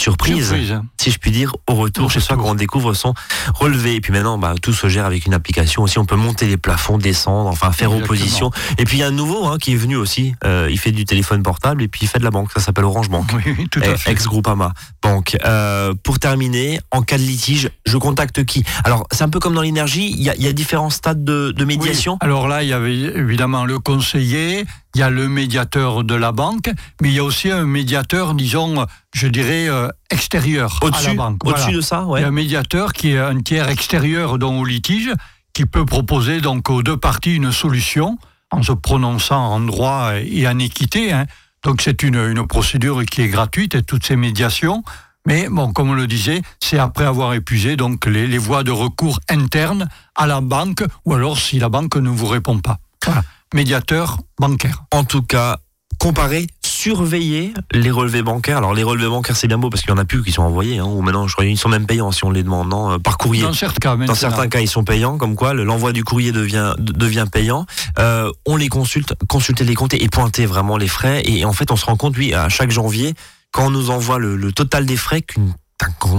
Surprise, 0.00 0.52
hein. 0.72 0.84
si 1.00 1.10
je 1.12 1.18
puis 1.18 1.30
dire, 1.30 1.54
au 1.68 1.74
retour 1.74 2.06
Au 2.06 2.08
chez 2.08 2.18
soi 2.18 2.36
quand 2.36 2.48
on 2.50 2.54
découvre 2.54 2.94
sont 2.94 3.14
relevés. 3.54 3.94
Et 3.96 4.00
puis 4.00 4.10
maintenant, 4.12 4.38
bah, 4.38 4.54
tout 4.60 4.72
se 4.72 4.88
gère 4.88 5.04
avec 5.04 5.26
une 5.26 5.34
application 5.34 5.82
aussi. 5.82 5.98
On 5.98 6.06
peut 6.06 6.16
monter 6.16 6.46
les 6.48 6.56
plafonds, 6.56 6.98
descendre, 6.98 7.48
enfin 7.50 7.70
faire 7.72 7.90
Exactement. 7.92 8.04
opposition. 8.04 8.50
Et 8.78 8.84
puis 8.84 8.96
il 8.96 9.00
y 9.00 9.02
a 9.04 9.08
un 9.08 9.12
nouveau 9.12 9.46
hein, 9.46 9.58
qui 9.60 9.74
est 9.74 9.76
venu 9.76 9.96
aussi. 9.96 10.34
Euh, 10.44 10.66
il 10.70 10.78
fait 10.78 10.90
du 10.92 11.04
téléphone 11.04 11.42
portable 11.42 11.82
et 11.82 11.88
puis 11.88 12.00
il 12.02 12.08
fait 12.08 12.18
de 12.18 12.24
la 12.24 12.30
banque. 12.30 12.50
Ça 12.52 12.60
s'appelle 12.60 12.84
Orange 12.84 13.10
Bank. 13.10 13.30
Oui, 13.34 13.42
oui, 13.58 13.68
tout 13.70 13.80
à 13.80 13.88
Eh, 13.92 13.96
fait. 13.96 14.10
Ex-Groupama 14.10 14.72
Banque. 15.02 15.36
Euh, 15.44 15.94
pour 16.02 16.18
terminer, 16.18 16.80
en 16.90 17.02
cas 17.02 17.18
de 17.18 17.22
litige, 17.22 17.70
je 17.86 17.96
contacte 17.98 18.44
qui? 18.44 18.64
Alors, 18.84 19.06
c'est 19.12 19.22
un 19.22 19.28
peu 19.28 19.38
comme 19.40 19.54
dans 19.54 19.62
l'énergie, 19.62 20.10
il 20.10 20.22
y 20.22 20.30
a, 20.30 20.34
il 20.34 20.42
y 20.42 20.48
a 20.48 20.52
différents 20.52 20.90
stades 20.90 21.22
de, 21.22 21.52
de 21.52 21.64
médiation? 21.64 22.14
Oui. 22.14 22.18
Alors 22.22 22.48
là, 22.48 22.62
il 22.64 22.70
y 22.70 22.72
avait 22.72 22.94
évidemment 22.96 23.66
le 23.66 23.78
conseiller, 23.78 24.64
il 24.94 24.98
y 25.00 25.02
a 25.02 25.10
le 25.10 25.28
médiateur 25.28 26.04
de 26.04 26.14
la 26.14 26.32
banque, 26.32 26.70
mais 27.00 27.08
il 27.10 27.14
y 27.14 27.18
a 27.18 27.24
aussi 27.24 27.50
un 27.50 27.64
médiateur, 27.64 28.34
disons, 28.34 28.86
je 29.14 29.26
dirais, 29.26 29.68
euh, 29.68 29.88
extérieur 30.10 30.78
à 30.82 31.02
la 31.02 31.14
banque. 31.14 31.44
Au-dessus 31.44 31.62
Voilà. 31.64 31.76
de 31.76 31.80
ça 31.80 32.02
Il 32.04 32.08
y 32.08 32.10
ouais. 32.12 32.24
a 32.24 32.28
un 32.28 32.30
médiateur 32.30 32.92
qui 32.92 33.12
est 33.12 33.18
un 33.18 33.40
tiers 33.40 33.68
extérieur 33.68 34.38
donc, 34.38 34.60
au 34.60 34.64
litige, 34.64 35.10
qui 35.54 35.66
peut 35.66 35.84
proposer 35.86 36.40
donc 36.40 36.68
aux 36.70 36.82
deux 36.82 36.96
parties 36.96 37.34
une 37.36 37.52
solution 37.52 38.18
en 38.50 38.62
se 38.62 38.72
prononçant 38.72 39.44
en 39.52 39.60
droit 39.60 40.12
et 40.22 40.46
en 40.46 40.58
équité. 40.58 41.12
hein. 41.12 41.26
Donc 41.62 41.80
c'est 41.80 42.02
une, 42.02 42.16
une 42.16 42.46
procédure 42.46 43.04
qui 43.06 43.22
est 43.22 43.28
gratuite 43.28 43.74
et 43.74 43.82
toutes 43.82 44.04
ces 44.04 44.16
médiations. 44.16 44.82
Mais 45.26 45.46
bon, 45.48 45.72
comme 45.72 45.90
on 45.90 45.94
le 45.94 46.06
disait, 46.08 46.42
c'est 46.60 46.78
après 46.78 47.04
avoir 47.04 47.32
épuisé 47.34 47.76
donc 47.76 48.06
les, 48.06 48.26
les 48.26 48.38
voies 48.38 48.64
de 48.64 48.72
recours 48.72 49.20
internes 49.30 49.88
à 50.16 50.26
la 50.26 50.40
banque 50.40 50.82
ou 51.04 51.14
alors 51.14 51.38
si 51.38 51.58
la 51.60 51.68
banque 51.68 51.96
ne 51.96 52.08
vous 52.10 52.26
répond 52.26 52.58
pas. 52.58 52.78
Voilà. 53.06 53.22
Médiateur 53.54 54.18
bancaire. 54.40 54.84
En 54.92 55.04
tout 55.04 55.22
cas, 55.22 55.58
comparer 55.98 56.46
surveiller 56.64 57.52
les 57.72 57.90
relevés 57.90 58.22
bancaires. 58.22 58.56
Alors 58.58 58.74
les 58.74 58.82
relevés 58.82 59.08
bancaires, 59.08 59.36
c'est 59.36 59.46
bien 59.46 59.58
beau 59.58 59.70
parce 59.70 59.82
qu'il 59.82 59.90
y 59.90 59.92
en 59.92 59.98
a 59.98 60.04
plus 60.04 60.22
qui 60.24 60.32
sont 60.32 60.42
envoyés, 60.42 60.78
hein, 60.78 60.84
ou 60.84 61.00
maintenant 61.00 61.28
je 61.28 61.34
crois 61.34 61.44
qu'ils 61.44 61.58
sont 61.58 61.68
même 61.68 61.86
payants 61.86 62.10
si 62.10 62.24
on 62.24 62.30
les 62.30 62.42
demande 62.42 62.68
non, 62.70 62.92
euh, 62.92 62.98
par 62.98 63.18
courrier. 63.18 63.42
Dans 63.42 63.52
certains 63.52 63.78
cas, 63.78 63.96
Dans 63.96 64.14
certains 64.14 64.48
cas, 64.48 64.60
ils 64.60 64.68
sont 64.68 64.82
payants, 64.84 65.16
comme 65.18 65.36
quoi 65.36 65.54
le- 65.54 65.62
l'envoi 65.64 65.92
du 65.92 66.02
courrier 66.02 66.32
devient 66.32 66.74
de- 66.78 66.92
devient 66.92 67.26
payant. 67.30 67.66
Euh, 67.98 68.30
on 68.46 68.56
les 68.56 68.68
consulte, 68.68 69.14
consulter 69.28 69.64
les 69.64 69.74
comptes 69.74 69.94
et 69.94 70.08
pointer 70.08 70.44
vraiment 70.46 70.76
les 70.76 70.88
frais. 70.88 71.22
Et 71.24 71.44
en 71.44 71.52
fait, 71.52 71.70
on 71.70 71.76
se 71.76 71.84
rend 71.84 71.96
compte, 71.96 72.16
oui, 72.16 72.34
à 72.34 72.48
chaque 72.48 72.70
janvier, 72.72 73.14
quand 73.52 73.66
on 73.66 73.70
nous 73.70 73.90
envoie 73.90 74.18
le, 74.18 74.36
le 74.36 74.50
total 74.50 74.86
des 74.86 74.96
frais, 74.96 75.22
qu'une- 75.22 75.54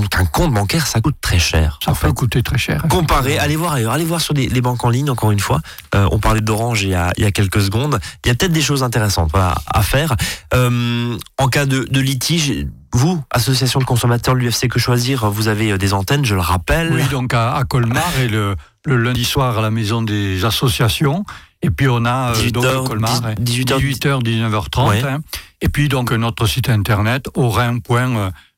qu'un 0.09 0.25
compte, 0.25 0.53
bancaire, 0.53 0.87
ça 0.87 1.01
coûte 1.01 1.15
très 1.21 1.39
cher. 1.39 1.79
Ça 1.83 1.91
peut 1.93 2.07
fait. 2.07 2.13
coûter 2.13 2.43
très 2.43 2.57
cher. 2.57 2.85
Comparer, 2.89 3.37
allez 3.39 3.55
voir 3.55 3.73
ailleurs, 3.73 3.93
allez 3.93 4.05
voir 4.05 4.21
sur 4.21 4.33
les, 4.33 4.47
les 4.49 4.61
banques 4.61 4.83
en 4.83 4.89
ligne, 4.89 5.09
encore 5.09 5.31
une 5.31 5.39
fois. 5.39 5.61
Euh, 5.95 6.07
on 6.11 6.19
parlait 6.19 6.41
d'Orange 6.41 6.83
il, 6.83 6.89
y 6.89 6.95
a- 6.95 7.11
il 7.17 7.23
y 7.23 7.25
a 7.25 7.31
quelques 7.31 7.61
secondes. 7.61 7.99
Il 8.23 8.27
y 8.29 8.31
a 8.31 8.35
peut-être 8.35 8.51
des 8.51 8.61
choses 8.61 8.83
intéressantes 8.83 9.29
voilà, 9.31 9.55
à 9.67 9.81
faire. 9.83 10.15
Euh, 10.53 11.17
en 11.37 11.47
cas 11.47 11.65
de, 11.65 11.87
de 11.89 11.99
litige, 11.99 12.65
vous, 12.93 13.21
association 13.31 13.79
de 13.79 13.85
consommateurs 13.85 14.35
l'UFC 14.35 14.67
Que 14.67 14.79
Choisir, 14.79 15.29
vous 15.31 15.47
avez 15.47 15.71
euh, 15.71 15.77
des 15.77 15.93
antennes, 15.93 16.25
je 16.25 16.35
le 16.35 16.41
rappelle. 16.41 16.93
Oui, 16.93 17.03
donc 17.09 17.33
à, 17.33 17.55
à 17.55 17.63
Colmar 17.63 18.11
et 18.21 18.27
le, 18.27 18.55
le 18.85 18.97
lundi 18.97 19.25
soir 19.25 19.57
à 19.57 19.61
la 19.61 19.71
maison 19.71 20.01
des 20.01 20.45
associations. 20.45 21.25
Et 21.61 21.69
puis 21.69 21.87
on 21.89 22.03
a 22.05 22.31
euh, 22.31 22.33
18 22.35 22.51
donc 22.51 22.65
heures, 22.65 22.83
à 22.85 22.87
Colmar, 22.87 23.21
18 23.39 23.71
18h, 23.71 24.07
heures, 24.07 24.21
19h30. 24.21 24.89
Ouais. 24.89 25.03
hein. 25.03 25.21
Et 25.61 25.69
puis 25.69 25.87
donc 25.87 26.11
notre 26.11 26.45
site 26.45 26.69
internet 26.69 27.25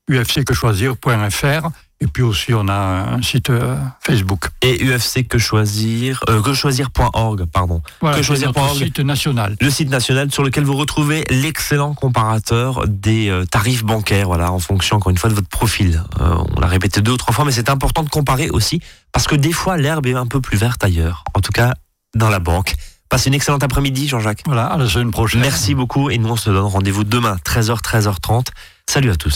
orin.ufcquechoisir.fr. 0.10 1.70
Et 2.02 2.08
puis 2.08 2.24
aussi 2.24 2.54
on 2.54 2.68
a 2.68 2.74
un 2.74 3.22
site 3.22 3.50
euh, 3.50 3.78
Facebook. 4.06 4.50
Et 4.62 4.84
UFC 4.86 5.26
Que 5.28 5.38
Choisir, 5.38 6.20
euh, 6.28 6.41
que 6.41 6.54
choisir.org, 6.54 7.46
pardon. 7.46 7.82
Voilà, 8.02 8.18
Que 8.18 8.22
c'est 8.22 8.28
choisir 8.28 8.48
notre 8.50 8.60
point 8.60 8.70
org. 8.70 8.78
site 8.78 9.00
national. 9.00 9.56
le 9.62 9.70
site 9.70 9.89
national 9.89 10.30
sur 10.30 10.44
lequel 10.44 10.65
vous 10.65 10.76
retrouvez 10.76 11.24
l'excellent 11.30 11.94
comparateur 11.94 12.86
des 12.86 13.30
euh, 13.30 13.46
tarifs 13.46 13.86
bancaires, 13.86 14.28
voilà, 14.28 14.52
en 14.52 14.60
fonction 14.60 14.98
encore 14.98 15.10
une 15.12 15.18
fois 15.18 15.30
de 15.30 15.36
votre 15.36 15.48
profil. 15.48 16.04
Euh, 16.20 16.36
on 16.56 16.60
l'a 16.60 16.68
répété 16.68 17.00
deux 17.02 17.13
ou 17.13 17.18
trois 17.18 17.34
fois, 17.34 17.46
mais 17.46 17.54
c'est 17.54 17.70
important 17.70 18.04
de 18.04 18.10
comparer 18.10 18.50
aussi 18.50 18.82
parce 19.13 19.26
que 19.26 19.36
des 19.36 19.54
fois 19.54 19.78
l'herbe 19.78 20.06
est 20.06 20.15
un 20.15 20.28
peu 20.28 20.41
plus 20.41 20.58
verte 20.58 20.84
ailleurs. 20.84 21.24
En 21.34 21.39
tout 21.39 21.54
cas, 21.54 21.74
dans 22.13 22.30
la 22.30 22.39
banque. 22.39 22.74
Passez 23.08 23.30
une 23.30 23.36
excellente 23.36 23.63
après-midi, 23.63 24.10
Jean-Jacques. 24.10 24.41
Voilà, 24.46 24.65
à 24.65 24.78
la 24.78 24.89
semaine 24.89 25.12
prochaine. 25.12 25.39
Merci 25.39 25.76
beaucoup 25.76 26.10
et 26.10 26.18
nous 26.18 26.28
on 26.30 26.36
se 26.36 26.50
donne 26.50 26.65
rendez-vous 26.65 27.06
demain 27.06 27.38
13h 27.46 27.82
13h30. 27.82 28.48
Salut 28.88 29.12
à 29.12 29.15
tous. 29.15 29.34